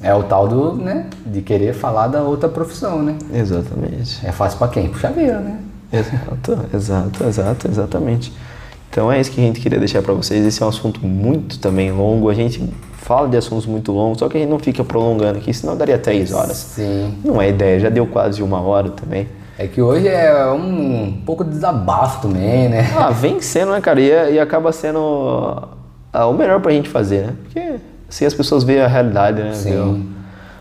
[0.00, 1.06] é o tal do, né?
[1.26, 3.16] De querer falar da outra profissão, né?
[3.34, 4.24] Exatamente.
[4.24, 4.88] É fácil pra quem?
[4.88, 5.58] Pro chaveiro, né?
[5.92, 8.32] Exato, exato, exato, exatamente.
[8.88, 10.46] Então é isso que a gente queria deixar para vocês.
[10.46, 12.30] Esse é um assunto muito também longo.
[12.30, 12.62] A gente
[12.92, 15.98] fala de assuntos muito longos, só que a gente não fica prolongando aqui, senão daria
[15.98, 16.56] três horas.
[16.56, 17.14] Sim.
[17.24, 19.26] Não é ideia, já deu quase uma hora também.
[19.58, 22.92] É que hoje é um pouco de desabafo também, né?
[22.96, 24.00] Ah, vem sendo, né, cara?
[24.00, 25.68] E, e acaba sendo
[26.12, 27.34] ah, o melhor pra gente fazer, né?
[27.44, 27.74] Porque
[28.08, 29.52] assim as pessoas veem a realidade, né?
[29.52, 30.08] Vê, o, Sim.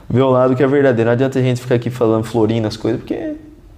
[0.09, 1.07] vê o lado que é verdadeiro.
[1.07, 3.33] Não adianta a gente ficar aqui falando florinho nas coisas, porque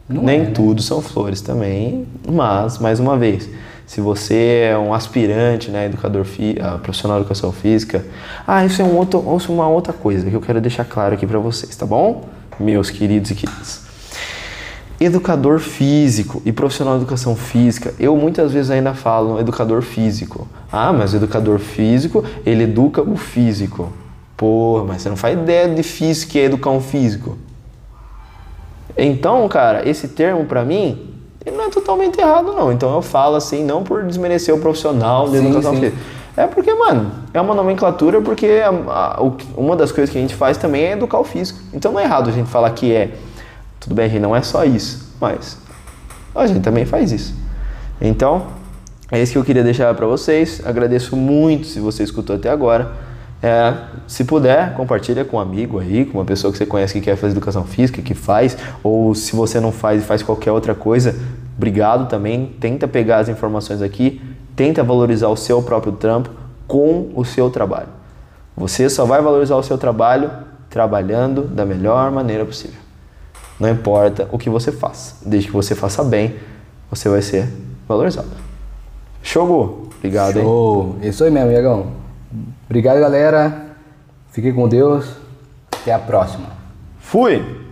[0.07, 0.51] Não nem é, né?
[0.53, 2.05] tudo são flores também.
[2.29, 3.49] Mas, mais uma vez,
[3.87, 8.05] se você é um aspirante, né, educador fi, ah, profissional de educação física,
[8.45, 11.15] ah, isso é um outro, isso é uma outra coisa que eu quero deixar claro
[11.15, 12.25] aqui pra vocês, tá bom?
[12.59, 13.86] Meus queridos e queridas.
[14.99, 20.47] Educador físico e profissional de educação física, eu muitas vezes ainda falo educador físico.
[20.71, 23.93] Ah, mas o educador físico, ele educa o físico.
[24.35, 27.37] Porra, mas você não faz ideia de físico que é educar um físico.
[28.97, 31.13] Então, cara, esse termo pra mim,
[31.45, 32.71] não é totalmente errado não.
[32.71, 35.79] Então eu falo assim, não por desmerecer o profissional de Sim, educação sim.
[35.81, 35.97] física.
[36.35, 40.21] É porque, mano, é uma nomenclatura porque a- a- o uma das coisas que a
[40.21, 41.59] gente faz também é educar o físico.
[41.73, 43.11] Então não é errado a gente falar que é.
[43.87, 45.57] Tudo bem, a gente não é só isso, mas
[46.35, 47.33] a gente também faz isso.
[48.01, 48.47] Então,
[49.09, 50.61] é isso que eu queria deixar para vocês.
[50.65, 52.91] Agradeço muito se você escutou até agora.
[53.41, 53.73] É,
[54.05, 57.15] se puder, compartilha com um amigo aí, com uma pessoa que você conhece que quer
[57.15, 61.15] fazer educação física, que faz, ou se você não faz e faz qualquer outra coisa,
[61.55, 62.57] obrigado também.
[62.59, 64.21] Tenta pegar as informações aqui,
[64.53, 66.29] tenta valorizar o seu próprio trampo
[66.67, 67.87] com o seu trabalho.
[68.57, 70.29] Você só vai valorizar o seu trabalho
[70.69, 72.86] trabalhando da melhor maneira possível.
[73.59, 76.35] Não importa o que você faça, desde que você faça bem,
[76.89, 77.47] você vai ser
[77.87, 78.29] valorizado.
[79.23, 79.89] Show?
[79.97, 80.43] Obrigado, hein?
[80.43, 80.95] Show.
[81.01, 81.87] Isso aí mesmo, Iagão.
[82.65, 83.75] Obrigado, galera.
[84.31, 85.05] Fiquem com Deus.
[85.71, 86.49] Até a próxima.
[86.99, 87.66] Fui!